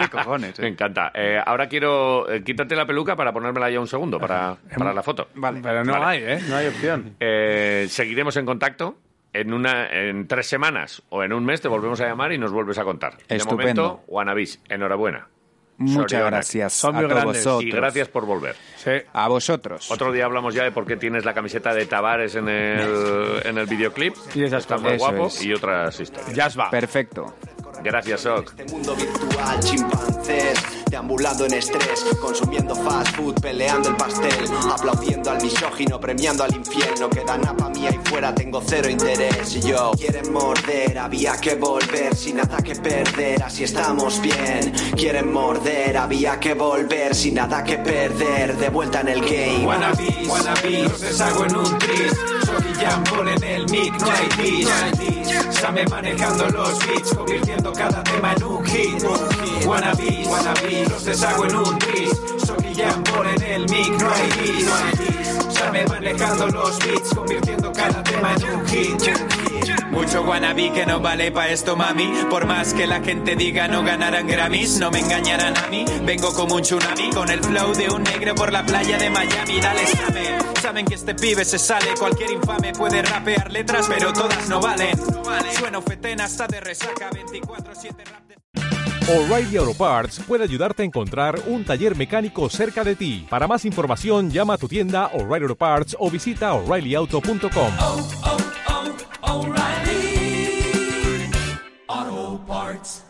cojones. 0.09 0.57
Me 0.59 0.67
eh. 0.67 0.69
encanta. 0.69 1.11
Eh, 1.13 1.41
ahora 1.45 1.67
quiero... 1.67 2.31
eh, 2.31 2.41
quítate 2.43 2.73
la 2.75 2.85
peluca 2.85 3.17
para 3.17 3.33
ponérmela 3.33 3.69
ya 3.69 3.81
un 3.81 3.87
segundo, 3.87 4.17
para, 4.17 4.55
para 4.77 4.93
la 4.93 5.03
foto. 5.03 5.27
Vale. 5.35 5.59
Pero 5.61 5.83
no 5.83 5.91
Vale. 5.99 6.05
hay, 6.05 6.37
¿eh? 6.37 6.39
No 6.47 6.55
hay 6.55 6.67
opción. 6.67 7.15
Eh, 7.19 7.87
seguiremos 7.89 8.37
en 8.37 8.45
contacto. 8.45 8.97
En, 9.33 9.53
una, 9.53 9.87
en 9.91 10.27
tres 10.27 10.47
semanas 10.47 11.03
o 11.09 11.21
en 11.23 11.33
un 11.33 11.45
mes 11.45 11.61
te 11.61 11.67
volvemos 11.67 11.99
a 12.01 12.07
llamar 12.07 12.31
y 12.31 12.37
nos 12.39 12.51
vuelves 12.51 12.79
a 12.79 12.83
contar. 12.83 13.17
De 13.27 13.35
Estupendo. 13.35 13.83
momento, 13.83 14.03
Wannabies, 14.07 14.59
enhorabuena. 14.69 15.27
Muchas 15.79 16.11
Sorionak. 16.11 16.31
gracias 16.33 16.73
Son 16.73 16.95
a 16.95 16.99
muy 16.99 17.09
todos 17.09 17.23
vosotros. 17.23 17.63
Y 17.63 17.71
gracias 17.71 18.07
por 18.09 18.25
volver. 18.25 18.55
Sí. 18.77 18.91
A 19.13 19.27
vosotros. 19.27 19.89
Otro 19.89 20.11
día 20.11 20.25
hablamos 20.25 20.53
ya 20.53 20.63
de 20.63 20.71
por 20.71 20.85
qué 20.85 20.95
tienes 20.97 21.25
la 21.25 21.33
camiseta 21.33 21.73
de 21.73 21.85
Tavares 21.85 22.35
en 22.35 22.47
el, 22.49 23.41
en 23.45 23.57
el 23.57 23.65
videoclip. 23.65 24.15
Y 24.35 24.43
esas 24.43 24.63
Está 24.63 24.75
cosas. 24.75 24.89
muy 24.91 24.97
guapo 24.97 25.27
es. 25.27 25.43
y 25.43 25.53
otras 25.53 25.99
historias. 25.99 26.33
Jazz 26.35 26.59
va. 26.59 26.69
Perfecto. 26.69 27.35
Gracias, 27.81 28.21
Soc. 28.21 28.49
Este 28.59 28.65
mundo 28.73 28.93
virtual, 28.95 29.59
chimpancés, 29.61 30.78
deambulando 30.89 31.45
en 31.45 31.53
estrés, 31.53 32.05
consumiendo 32.21 32.75
fast 32.75 33.15
food, 33.15 33.35
peleando 33.41 33.89
el 33.89 33.95
pastel, 33.95 34.45
aplaudiendo 34.71 35.31
al 35.31 35.41
misógino, 35.41 35.99
premiando 35.99 36.43
al 36.43 36.55
infiel. 36.55 36.93
No 36.99 37.09
queda 37.09 37.37
nada 37.37 37.55
pa' 37.55 37.69
mí 37.69 37.87
ahí 37.87 37.99
fuera, 38.05 38.33
tengo 38.33 38.61
cero 38.65 38.89
interés. 38.89 39.55
Y 39.55 39.61
yo, 39.61 39.91
quieren 39.97 40.31
morder, 40.31 40.97
había 40.97 41.37
que 41.37 41.55
volver, 41.55 42.15
sin 42.15 42.37
nada 42.37 42.57
que 42.57 42.75
perder, 42.75 43.43
así 43.43 43.63
estamos 43.63 44.21
bien. 44.21 44.73
Quieren 44.95 45.31
morder, 45.31 45.97
había 45.97 46.39
que 46.39 46.53
volver, 46.53 47.15
sin 47.15 47.35
nada 47.35 47.63
que 47.63 47.77
perder, 47.77 48.57
de 48.57 48.69
vuelta 48.69 49.01
en 49.01 49.09
el 49.09 49.21
game. 49.21 49.65
Wannabes, 49.65 50.27
wannabes, 50.27 50.83
los 50.83 51.01
deshago 51.01 51.45
en 51.45 51.55
un 51.55 51.77
tris. 51.77 52.38
Jan 52.79 53.03
Paul 53.03 53.27
en 53.27 53.43
el 53.43 53.65
mic, 53.69 53.93
no 53.99 54.11
hay 54.11 54.29
dis. 54.37 54.67
Same 55.51 55.85
manejando 55.87 56.47
los 56.49 56.79
beats, 56.87 57.13
convirtiendo 57.13 57.73
cada 57.73 58.03
tema 58.03 58.33
en 58.33 58.43
un 58.43 58.65
hit. 58.65 59.03
Wannabes, 59.65 60.27
wannabes, 60.27 60.89
los 60.89 61.05
deshago 61.05 61.45
en 61.45 61.55
un 61.55 61.79
tris. 61.79 62.11
Soy 62.45 62.73
Jan 62.75 63.03
en 63.35 63.43
el 63.43 63.61
mic, 63.69 63.89
no 64.01 64.09
hay 64.09 64.29
dis. 64.41 64.67
Same 65.53 65.85
manejando 65.87 66.47
los 66.47 66.79
beats, 66.79 67.13
convirtiendo 67.13 67.71
cada 67.73 68.01
tema 68.03 68.33
en 68.35 68.55
un 68.55 68.67
hit. 68.67 69.28
Mucho 69.99 70.21
wannabe 70.23 70.71
que 70.71 70.85
no 70.85 70.99
vale 71.01 71.29
pa' 71.31 71.49
esto, 71.49 71.75
mami. 71.75 72.09
Por 72.29 72.45
más 72.45 72.73
que 72.73 72.87
la 72.87 73.01
gente 73.01 73.35
diga 73.35 73.67
no 73.67 73.83
ganarán 73.83 74.25
Grammys, 74.27 74.79
no 74.79 74.89
me 74.91 74.99
engañarán 74.99 75.55
a 75.57 75.67
mí. 75.67 75.83
Vengo 76.03 76.33
como 76.33 76.55
un 76.55 76.61
tsunami 76.61 77.09
con 77.11 77.29
el 77.29 77.41
flow 77.43 77.73
de 77.75 77.89
un 77.89 78.03
negro 78.03 78.33
por 78.33 78.51
la 78.51 78.65
playa 78.65 78.97
de 78.97 79.09
Miami. 79.09 79.59
Dale, 79.59 79.85
saben. 79.85 80.39
Saben 80.61 80.85
que 80.85 80.95
este 80.95 81.13
pibe 81.15 81.43
se 81.45 81.59
sale. 81.59 81.93
Cualquier 81.99 82.31
infame 82.31 82.71
puede 82.73 83.01
rapear 83.01 83.51
letras, 83.51 83.87
pero 83.89 84.13
todas 84.13 84.47
no 84.49 84.59
valen. 84.61 84.97
Sueno 85.57 85.81
fetén 85.81 86.21
hasta 86.21 86.47
de 86.47 86.59
resaca 86.61 87.09
24-7 87.11 88.03
rap. 88.05 88.23
de- 88.27 88.39
O'Reilly 89.13 89.57
Auto 89.57 89.73
Parts 89.73 90.21
puede 90.27 90.43
ayudarte 90.45 90.83
a 90.83 90.85
encontrar 90.85 91.39
un 91.47 91.65
taller 91.65 91.95
mecánico 91.95 92.49
cerca 92.49 92.83
de 92.83 92.95
ti. 92.95 93.27
Para 93.29 93.47
más 93.47 93.65
información, 93.65 94.31
llama 94.31 94.53
a 94.53 94.57
tu 94.57 94.67
tienda 94.67 95.07
O'Reilly 95.13 95.43
Auto 95.43 95.55
Parts 95.57 95.95
o 95.99 96.09
visita 96.09 96.53
oreillyauto.com. 96.53 97.71
hearts. 102.79 103.08